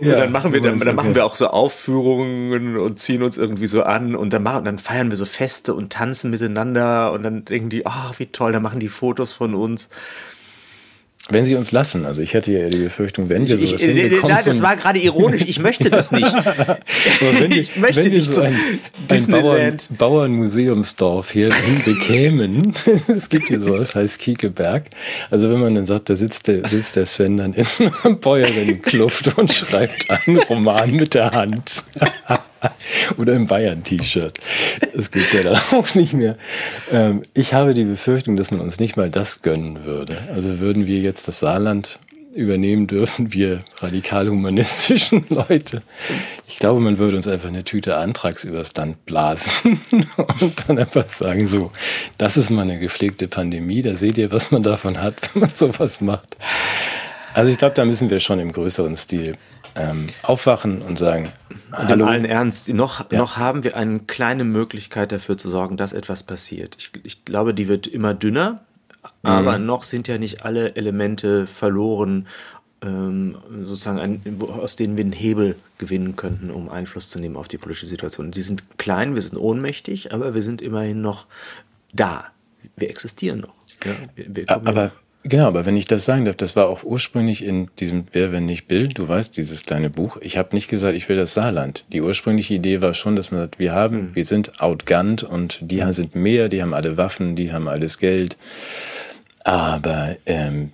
[0.00, 3.66] und dann machen wir, dann, dann machen wir auch so Aufführungen und ziehen uns irgendwie
[3.66, 7.46] so an und dann machen, dann feiern wir so Feste und tanzen miteinander und dann
[7.46, 9.88] denken die, ach, wie toll, dann machen die Fotos von uns.
[11.30, 14.36] Wenn sie uns lassen, also ich hätte ja die Befürchtung, wenn wir sowas ich, hinbekommen.
[14.36, 16.30] Nein, das war gerade ironisch, ich möchte das nicht.
[17.20, 18.54] wir, ich möchte nicht so ein,
[19.08, 21.48] ein Bauern, Bauernmuseumsdorf hier
[21.86, 22.74] bekämen,
[23.08, 24.84] es gibt hier sowas, heißt Kiekeberg.
[25.30, 28.16] Also wenn man dann sagt, da sitzt der, sitzt der Sven dann in so einer
[28.16, 31.84] Bäuerinnenkluft und schreibt einen Roman mit der Hand.
[33.18, 34.38] Oder im Bayern-T-Shirt.
[34.94, 36.36] Das geht ja dann auch nicht mehr.
[36.92, 40.18] Ähm, ich habe die Befürchtung, dass man uns nicht mal das gönnen würde.
[40.34, 41.98] Also würden wir jetzt das Saarland
[42.34, 45.82] übernehmen dürfen, wir radikal-humanistischen Leute.
[46.46, 51.08] Ich glaube, man würde uns einfach eine Tüte Antrags übers Land blasen und dann einfach
[51.10, 51.70] sagen, so,
[52.18, 55.54] das ist mal eine gepflegte Pandemie, da seht ihr, was man davon hat, wenn man
[55.54, 56.36] sowas macht.
[57.32, 59.36] Also ich glaube, da müssen wir schon im größeren Stil
[59.76, 61.28] ähm, aufwachen und sagen,
[61.78, 62.04] und Hallo.
[62.04, 63.18] in allen Ernst, noch, ja.
[63.18, 66.76] noch haben wir eine kleine Möglichkeit dafür zu sorgen, dass etwas passiert.
[66.78, 68.60] Ich, ich glaube, die wird immer dünner,
[69.02, 69.08] mhm.
[69.22, 72.26] aber noch sind ja nicht alle Elemente verloren.
[72.82, 77.48] ähm, sozusagen, ein, aus denen wir einen Hebel gewinnen könnten, um Einfluss zu nehmen auf
[77.48, 78.30] die politische Situation.
[78.30, 81.26] Die sind klein, wir sind ohnmächtig, aber wir sind immerhin noch
[81.92, 82.26] da.
[82.76, 83.54] Wir existieren noch.
[83.84, 84.92] Ja, wir, wir aber
[85.26, 88.44] Genau, aber wenn ich das sagen darf, das war auch ursprünglich in diesem Wer, wenn
[88.44, 90.18] nicht Bill, du weißt, dieses kleine Buch.
[90.20, 91.86] Ich habe nicht gesagt, ich will das Saarland.
[91.90, 94.14] Die ursprüngliche Idee war schon, dass man sagt, wir haben, mhm.
[94.14, 95.94] wir sind outgunned und die mhm.
[95.94, 98.36] sind mehr, die haben alle Waffen, die haben alles Geld.
[99.44, 100.72] Aber ähm,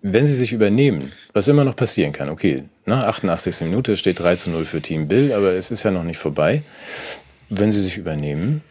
[0.00, 3.60] wenn sie sich übernehmen, was immer noch passieren kann, okay, nach 88.
[3.68, 6.62] Minute steht 3 zu 0 für Team Bill, aber es ist ja noch nicht vorbei.
[7.50, 8.62] Wenn sie sich übernehmen.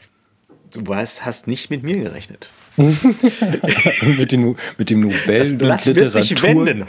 [0.72, 2.50] Du weißt, hast nicht mit mir gerechnet.
[2.78, 6.86] mit, dem, mit dem Nobel das Blatt wird sich wenden.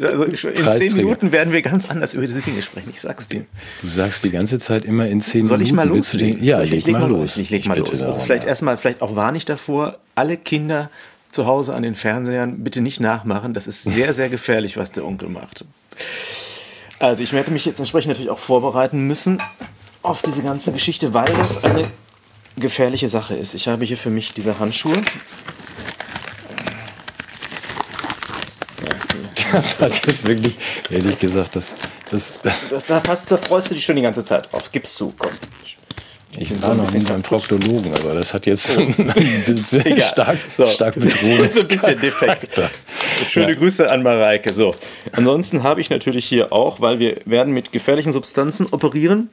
[0.00, 2.90] Also in zehn Minuten werden wir ganz anders über diese Dinge sprechen.
[2.90, 3.44] Ich sag's dir.
[3.82, 5.48] Du sagst die ganze Zeit immer in zehn Minuten.
[5.48, 6.42] Soll ich mal loslegen?
[6.42, 7.36] Ja, ich, leg, leg, mal los.
[7.36, 8.02] Ich leg mal los.
[8.02, 10.90] Also vielleicht erstmal, vielleicht auch warne ich davor, alle Kinder
[11.30, 13.52] zu Hause an den Fernsehern bitte nicht nachmachen.
[13.52, 15.64] Das ist sehr, sehr gefährlich, was der Onkel macht.
[17.00, 19.42] Also ich werde mich jetzt entsprechend natürlich auch vorbereiten müssen
[20.02, 21.90] auf diese ganze Geschichte, weil das eine
[22.56, 23.54] gefährliche Sache ist.
[23.54, 25.00] Ich habe hier für mich diese Handschuhe.
[29.52, 30.56] Das hat jetzt wirklich,
[30.90, 31.76] ehrlich gesagt, das.
[32.10, 34.70] das, das, das da, hast, da freust du dich schon die ganze Zeit drauf.
[34.72, 35.30] Gib's zu, komm.
[36.36, 38.66] Ich war noch nicht beim Proktologen, aber das hat jetzt
[39.66, 40.66] sehr stark, so.
[40.66, 41.50] stark bedroht.
[41.52, 42.48] so ein bisschen defekt.
[43.28, 43.54] Schöne ja.
[43.54, 44.52] Grüße an Mareike.
[44.52, 44.74] So.
[45.12, 49.30] Ansonsten habe ich natürlich hier auch, weil wir werden mit gefährlichen Substanzen operieren,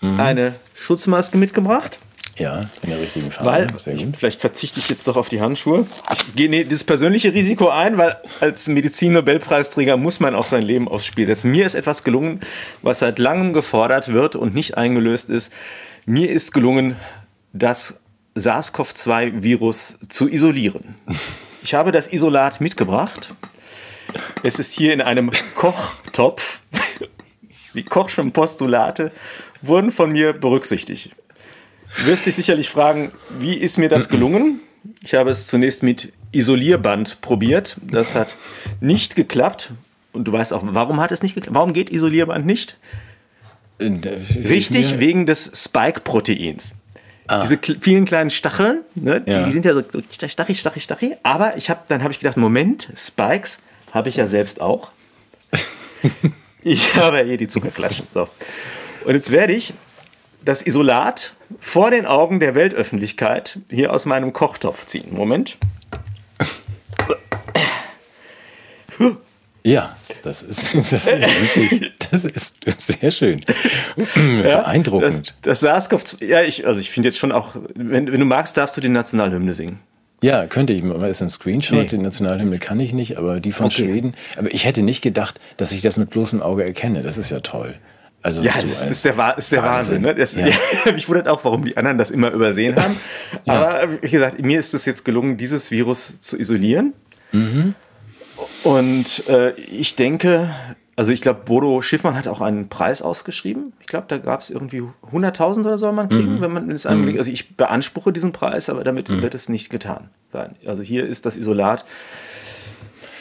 [0.00, 0.18] mhm.
[0.18, 2.00] eine Schutzmaske mitgebracht.
[2.38, 3.66] Ja, in der richtigen Farbe.
[3.84, 5.86] Weil, ich, vielleicht verzichte ich jetzt doch auf die Handschuhe.
[6.12, 10.86] Ich gehe nee, das persönliche Risiko ein, weil als Medizin-Nobelpreisträger muss man auch sein Leben
[10.88, 11.50] aufs Spiel setzen.
[11.50, 12.40] Mir ist etwas gelungen,
[12.82, 15.52] was seit langem gefordert wird und nicht eingelöst ist.
[16.06, 16.96] Mir ist gelungen,
[17.52, 17.98] das
[18.36, 20.94] SARS-CoV-2-Virus zu isolieren.
[21.60, 23.34] Ich habe das Isolat mitgebracht.
[24.44, 26.60] Es ist hier in einem Kochtopf.
[27.74, 29.10] Die Kochschen Postulate
[29.60, 31.10] wurden von mir berücksichtigt.
[31.96, 34.60] Du wirst dich sicherlich fragen, wie ist mir das gelungen?
[35.02, 37.76] Ich habe es zunächst mit Isolierband probiert.
[37.90, 38.36] Das hat
[38.80, 39.72] nicht geklappt.
[40.12, 41.54] Und du weißt auch, warum hat es nicht geklappt?
[41.54, 42.78] Warum geht Isolierband nicht?
[43.80, 46.74] Richtig, wegen des Spike-Proteins.
[47.28, 47.42] Ah.
[47.42, 49.44] Diese vielen kleinen Stacheln, ne, ja.
[49.44, 49.82] die, sind ja so
[50.26, 51.16] stachig, stachig, stachig.
[51.22, 53.60] Aber ich hab, dann habe ich gedacht, Moment, Spikes
[53.92, 54.88] habe ich ja selbst auch.
[56.62, 58.06] ich habe ja hier die Zuckerklatschen.
[58.14, 58.28] So.
[59.04, 59.74] Und jetzt werde ich
[60.42, 65.08] das Isolat vor den Augen der Weltöffentlichkeit hier aus meinem Kochtopf ziehen.
[65.10, 65.56] Moment.
[69.62, 72.64] Ja, das ist, das ist, wirklich, das ist
[73.00, 73.44] sehr schön.
[74.42, 75.36] Ja, Beeindruckend.
[75.42, 78.56] Das, das SARS-CoV, ja, ich, also ich finde jetzt schon auch, wenn, wenn du magst,
[78.56, 79.80] darfst du die Nationalhymne singen.
[80.20, 80.82] Ja, könnte ich.
[80.82, 81.78] Aber ist ein Screenshot.
[81.78, 81.86] Nee.
[81.86, 83.84] Die Nationalhymne kann ich nicht, aber die von okay.
[83.84, 84.14] Schweden.
[84.36, 87.02] Aber ich hätte nicht gedacht, dass ich das mit bloßem Auge erkenne.
[87.02, 87.74] Das ist ja toll.
[88.22, 89.62] Also ja, das, das, ist der, ist der Wahnsinn.
[89.62, 90.14] Wahnsinn ne?
[90.14, 90.48] das, ja.
[90.48, 92.96] Ja, mich wundert auch, warum die anderen das immer übersehen haben.
[93.44, 93.54] ja.
[93.54, 96.94] Aber wie gesagt, mir ist es jetzt gelungen, dieses Virus zu isolieren.
[97.32, 97.74] Mhm.
[98.64, 100.50] Und äh, ich denke,
[100.98, 103.72] also ich glaube, Bodo Schiffmann hat auch einen Preis ausgeschrieben.
[103.80, 106.40] Ich glaube, da gab es irgendwie 100.000 oder soll man kriegen, mhm.
[106.40, 107.14] wenn man es anlegt.
[107.14, 107.18] Mhm.
[107.20, 109.22] Also ich beanspruche diesen Preis, aber damit mhm.
[109.22, 110.56] wird es nicht getan sein.
[110.66, 111.84] Also hier ist das Isolat.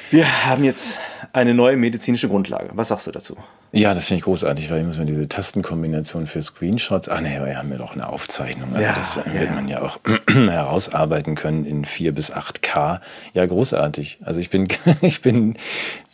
[0.10, 0.98] Wir haben jetzt
[1.34, 2.70] eine neue medizinische Grundlage.
[2.74, 3.36] Was sagst du dazu?
[3.74, 7.38] Ja, das finde ich großartig, weil ich muss mir diese Tastenkombination für Screenshots, ah nee,
[7.44, 8.70] wir haben ja doch eine Aufzeichnung.
[8.70, 9.34] Also ja, das ja.
[9.34, 10.00] wird man ja auch
[10.30, 13.02] herausarbeiten können in 4 bis 8K.
[13.34, 14.20] Ja, großartig.
[14.24, 14.70] Also ich bin,
[15.02, 15.58] ich bin,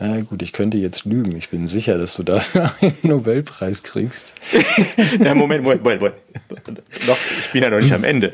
[0.06, 1.34] na gut, ich könnte jetzt lügen.
[1.38, 4.34] Ich bin sicher, dass du dafür einen Nobelpreis kriegst.
[5.24, 6.16] ja, Moment, Moment, Moment, Moment.
[7.08, 8.34] Noch, ich bin ja noch nicht am Ende.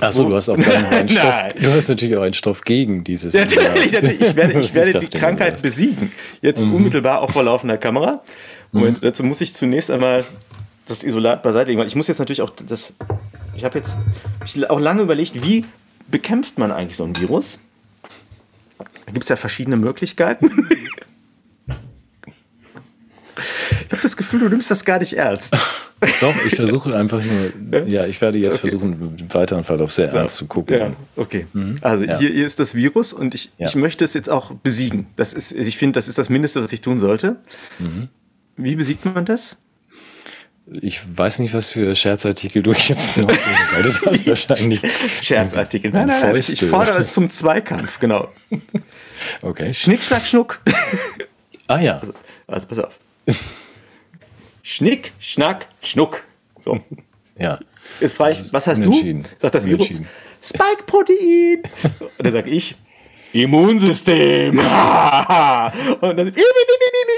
[0.00, 1.34] Achso, du hast auch einen Stoff.
[1.60, 3.34] Du hast natürlich auch einen Stoff gegen dieses.
[3.34, 4.20] Ja, natürlich, natürlich.
[4.20, 6.12] Ich werde, ich werde die Krankheit besiegen.
[6.42, 6.74] Jetzt mhm.
[6.74, 8.22] unmittelbar auch vor laufender Kamera.
[8.70, 9.02] Moment, mhm.
[9.02, 10.24] dazu muss ich zunächst einmal
[10.86, 12.92] das Isolat beiseite legen, ich muss jetzt natürlich auch das.
[13.56, 13.96] Ich habe jetzt
[14.44, 15.64] ich auch lange überlegt, wie
[16.08, 17.58] bekämpft man eigentlich so ein Virus?
[19.10, 20.68] Da gibt es ja verschiedene Möglichkeiten.
[23.86, 25.56] Ich habe das Gefühl, du nimmst das gar nicht ernst.
[26.20, 28.68] Doch, ich versuche einfach nur, ja, ich werde jetzt okay.
[28.68, 30.78] versuchen, im weiteren Verlauf sehr ernst zu gucken.
[30.78, 31.46] Ja, okay.
[31.52, 31.76] Mhm.
[31.80, 32.18] Also ja.
[32.18, 33.66] hier, hier, ist das Virus und ich, ja.
[33.66, 35.08] ich möchte es jetzt auch besiegen.
[35.16, 37.36] Das ist, ich finde, das ist das Mindeste, was ich tun sollte.
[37.80, 38.08] Mhm.
[38.56, 39.56] Wie besiegt man das?
[40.80, 44.80] Ich weiß nicht, was für Scherzartikel du jetzt noch vorbereitet hast, wahrscheinlich.
[45.20, 45.90] Scherzartikel.
[45.90, 48.28] Nein, nein, nein, ich fordere es zum Zweikampf, genau.
[49.42, 49.74] Okay.
[49.74, 50.60] Schnick, schnack, schnuck.
[51.66, 51.98] Ah ja.
[51.98, 52.14] Also,
[52.46, 52.94] also pass auf.
[54.62, 56.22] Schnick, schnack, schnuck.
[56.64, 56.80] So.
[57.36, 57.58] Ja.
[58.00, 59.22] Jetzt frage ich, was hast du?
[59.38, 60.02] Sagt das Virus.
[60.42, 61.62] Spike-Protein.
[62.18, 62.76] Und dann sage ich,
[63.32, 64.58] Immunsystem.
[64.58, 64.64] und
[66.18, 66.32] dann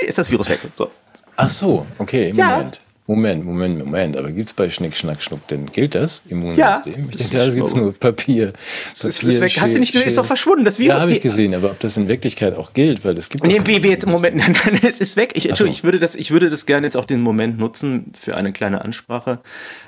[0.03, 0.61] ist das Virus weg.
[0.77, 0.91] So.
[1.37, 2.39] Ach so, okay, Moment.
[2.39, 2.57] Ja.
[2.57, 2.81] Moment,
[3.15, 4.17] Moment, Moment.
[4.17, 6.59] Aber gibt es bei Schnick, Schnack, Schnuck denn, gilt das Immunsystem?
[6.59, 8.55] Ja, ich denke, da gibt es nur Papier.
[8.93, 9.53] Das ist, ist weg.
[9.61, 10.09] Hast du nicht gesehen?
[10.09, 10.65] Ist doch verschwunden.
[10.65, 10.97] Das Virus.
[10.97, 11.55] Ja, habe ich gesehen.
[11.55, 13.45] Aber ob das in Wirklichkeit auch gilt, weil es gibt.
[13.45, 15.33] Nee, wie, jetzt, Moment, nein, nein, es ist weg.
[15.35, 15.67] Ich, so.
[15.67, 18.83] ich, würde das, ich würde das gerne jetzt auch den Moment nutzen für eine kleine
[18.83, 19.41] Ansprache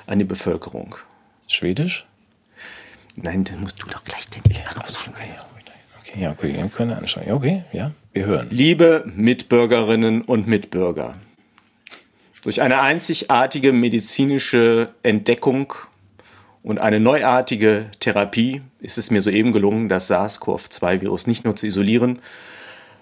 [0.05, 0.95] an die Bevölkerung.
[1.47, 2.05] Schwedisch?
[3.15, 4.51] Nein, dann musst du doch gleich denken.
[4.51, 5.29] Ja, so, okay,
[5.99, 7.23] okay, ja, okay, wir können anschauen.
[7.27, 8.47] Ja, okay, ja, wir hören.
[8.51, 11.15] Liebe Mitbürgerinnen und Mitbürger.
[12.45, 15.73] Durch eine einzigartige medizinische Entdeckung
[16.61, 22.19] und eine neuartige Therapie ist es mir soeben gelungen, das SARS-CoV-2-Virus nicht nur zu isolieren,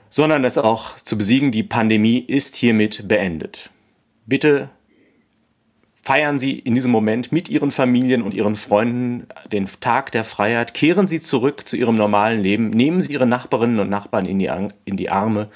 [0.10, 1.52] sondern es auch zu besiegen.
[1.52, 3.70] Die Pandemie ist hiermit beendet.
[4.28, 4.70] Bitte
[6.04, 10.74] feiern Sie in diesem Moment mit Ihren Familien und Ihren Freunden den Tag der Freiheit.
[10.74, 12.70] Kehren Sie zurück zu Ihrem normalen Leben.
[12.70, 14.50] Nehmen Sie Ihre Nachbarinnen und Nachbarn in die,
[14.86, 15.50] in die Arme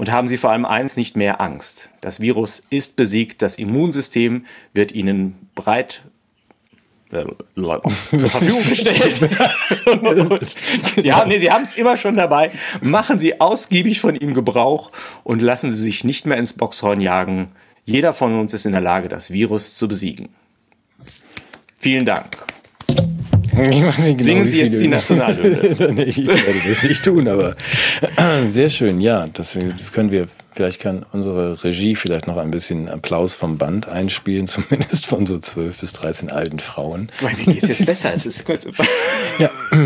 [0.00, 1.90] und haben Sie vor allem eins nicht mehr Angst.
[2.00, 6.00] Das Virus ist besiegt, das Immunsystem wird Ihnen breit
[7.12, 9.16] äh, zur Verfügung gestellt.
[10.96, 12.50] Sie haben nee, es immer schon dabei.
[12.80, 14.90] Machen Sie ausgiebig von ihm Gebrauch
[15.22, 17.52] und lassen Sie sich nicht mehr ins Boxhorn jagen.
[17.84, 20.30] Jeder von uns ist in der Lage, das Virus zu besiegen.
[21.76, 22.38] Vielen Dank.
[23.52, 26.04] Genau, Singen Sie jetzt die Nationalhymne.
[26.04, 27.56] ich werde das nicht tun, aber
[28.48, 29.00] sehr schön.
[29.00, 29.58] Ja, das
[29.92, 30.28] können wir.
[30.52, 35.38] Vielleicht kann unsere Regie vielleicht noch ein bisschen Applaus vom Band einspielen, zumindest von so
[35.38, 37.10] 12 bis 13 alten Frauen.
[37.20, 38.12] Mir geht es jetzt besser.
[38.14, 38.44] Es ist
[39.38, 39.50] ja.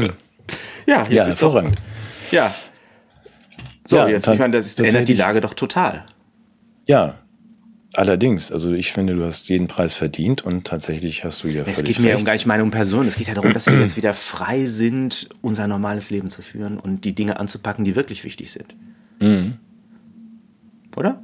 [0.86, 1.76] ja, jetzt ja, ist hervorragend.
[1.76, 2.54] Doch, ja.
[3.86, 6.04] So, ja, jetzt, ich meine, das ändert die Lage doch total.
[6.86, 7.18] Ja,
[7.96, 11.84] Allerdings, also ich finde, du hast jeden Preis verdient und tatsächlich hast du ja Es
[11.84, 14.14] geht mir um gar nicht meine Person, es geht ja darum, dass wir jetzt wieder
[14.14, 18.74] frei sind, unser normales Leben zu führen und die Dinge anzupacken, die wirklich wichtig sind.
[19.20, 19.54] Mhm.
[20.96, 21.23] Oder?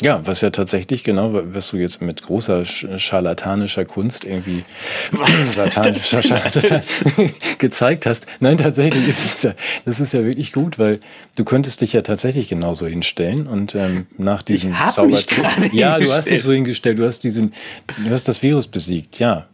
[0.00, 4.64] Ja, was ja tatsächlich genau, was du jetzt mit großer scharlatanischer Kunst irgendwie
[5.44, 6.20] satanischer
[7.58, 8.26] gezeigt hast.
[8.38, 11.00] Nein, tatsächlich ist es ja, das ist ja wirklich gut, weil
[11.34, 15.72] du könntest dich ja tatsächlich genauso hinstellen und ähm, nach diesem Zaubertrick.
[15.72, 17.52] Ja, du hast dich so hingestellt, du hast diesen,
[17.96, 19.48] du hast das Virus besiegt, ja.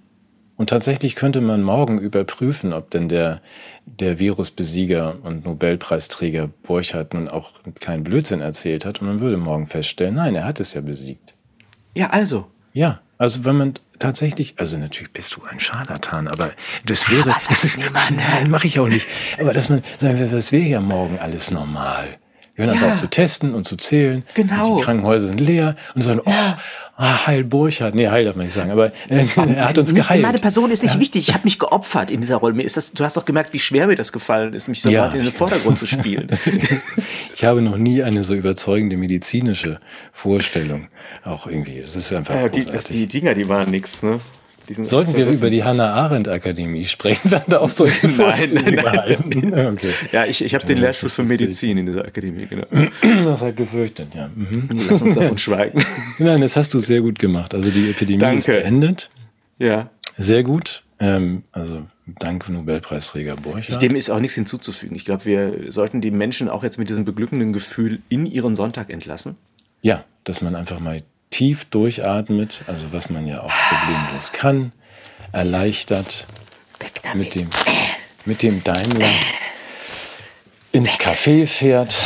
[0.57, 3.41] Und tatsächlich könnte man morgen überprüfen, ob denn der,
[3.87, 9.01] der Virusbesieger und Nobelpreisträger Borchardt nun auch keinen Blödsinn erzählt hat.
[9.01, 11.35] Und man würde morgen feststellen, nein, er hat es ja besiegt.
[11.95, 12.47] Ja, also.
[12.73, 16.53] Ja, also wenn man tatsächlich, also natürlich bist du ein Scharlatan, aber
[16.87, 17.29] das wäre.
[17.29, 18.17] Was sag's niemand?
[18.17, 19.07] Nein, mache ich auch nicht.
[19.41, 22.19] Aber dass man, sagen wir, das wäre ja morgen alles normal.
[22.55, 22.81] Wir hören ja.
[22.81, 24.25] einfach auf zu testen und zu zählen.
[24.35, 24.79] Genau.
[24.79, 26.33] die Krankenhäuser sind leer und sagen, oh,
[26.97, 27.95] ah, Heil Burchard.
[27.95, 30.23] Nee, Heil darf man nicht sagen, aber äh, er hat uns nicht, geheilt.
[30.23, 31.01] Meine Person ist nicht ja.
[31.01, 31.29] wichtig.
[31.29, 32.55] Ich habe mich geopfert in dieser Rolle.
[32.55, 34.89] Mir ist das, du hast doch gemerkt, wie schwer mir das gefallen ist, mich so
[34.89, 35.07] ja.
[35.09, 36.29] in den Vordergrund zu spielen.
[37.35, 39.81] ich habe noch nie eine so überzeugende medizinische
[40.13, 40.89] Vorstellung.
[41.25, 41.81] Auch irgendwie.
[41.81, 42.35] Das ist einfach.
[42.35, 44.21] Ja, die, das, die Dinger, die waren nix, ne?
[44.71, 48.81] Sollten wir über die Hannah Arendt Akademie sprechen, werden da auch solche Nein, nein,
[49.51, 49.67] nein.
[49.75, 49.91] Okay.
[50.13, 52.67] Ja, ich, ich habe den Lehrstuhl für Medizin in dieser Akademie, genau.
[53.25, 54.31] Das hat gefürchtet, ja.
[54.35, 54.69] Mhm.
[54.89, 55.83] Lass uns davon schweigen.
[56.19, 57.55] Nein, das hast du sehr gut gemacht.
[57.55, 58.39] Also die Epidemie Danke.
[58.39, 59.11] ist beendet.
[59.59, 59.91] Ja.
[60.17, 60.83] Sehr gut.
[61.01, 63.83] Ähm, also danke Nobelpreisträger Borchardt.
[63.83, 64.97] Dem ist auch nichts hinzuzufügen.
[64.97, 68.91] Ich glaube, wir sollten die Menschen auch jetzt mit diesem beglückenden Gefühl in ihren Sonntag
[68.91, 69.37] entlassen.
[69.83, 71.03] Ja, dass man einfach mal
[71.35, 74.71] tief durchatmet, also was man ja auch problemlos kann,
[75.33, 76.29] erleichtert
[77.15, 77.51] mit dem,
[78.25, 79.09] mit dem Daimler
[80.71, 81.99] ins Café fährt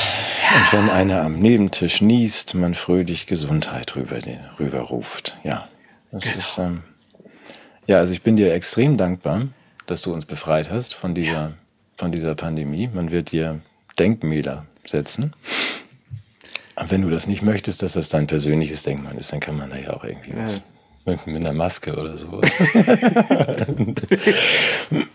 [0.55, 4.19] und wenn einer am Nebentisch niest, man fröhlich Gesundheit rüber,
[4.59, 5.37] rüber ruft.
[5.45, 5.69] Ja,
[6.11, 6.39] das genau.
[6.39, 6.83] ist, ähm,
[7.87, 9.49] ja, also ich bin dir extrem dankbar,
[9.87, 11.53] dass du uns befreit hast von dieser,
[11.99, 12.89] von dieser Pandemie.
[12.91, 13.61] Man wird dir
[13.99, 15.35] Denkmäler setzen.
[16.81, 19.71] Und wenn du das nicht möchtest, dass das dein persönliches Denkmal ist, dann kann man
[19.71, 20.45] da ja auch irgendwie ja.
[20.45, 20.63] was
[21.05, 22.53] mit, mit einer Maske oder sowas.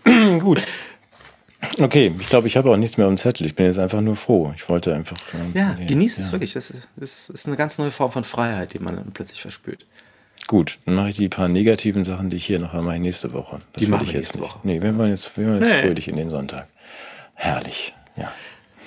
[0.40, 0.62] Gut.
[1.78, 3.46] Okay, ich glaube, ich habe auch nichts mehr am Zettel.
[3.46, 4.52] Ich bin jetzt einfach nur froh.
[4.56, 5.16] Ich wollte einfach.
[5.32, 6.24] Ähm, ja, genießt ja.
[6.24, 6.52] es wirklich.
[6.52, 9.86] Das ist, das ist eine ganz neue Form von Freiheit, die man dann plötzlich verspürt.
[10.46, 13.60] Gut, dann mache ich die paar negativen Sachen, die ich hier noch einmal nächste Woche.
[13.72, 14.58] Das die mache ich jetzt nächste Woche.
[14.62, 15.80] Nee, wir wollen jetzt, wir wollen jetzt nee.
[15.80, 16.68] fröhlich in den Sonntag.
[17.34, 18.30] Herrlich, ja.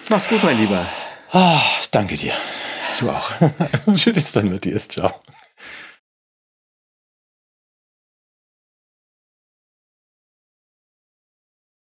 [0.10, 0.86] Mach's gut, mein Lieber.
[1.32, 1.62] Ah,
[1.92, 2.34] danke dir.
[3.00, 3.32] Du auch.
[3.96, 4.80] Tschüss dann mit dir.
[4.80, 5.14] Ciao.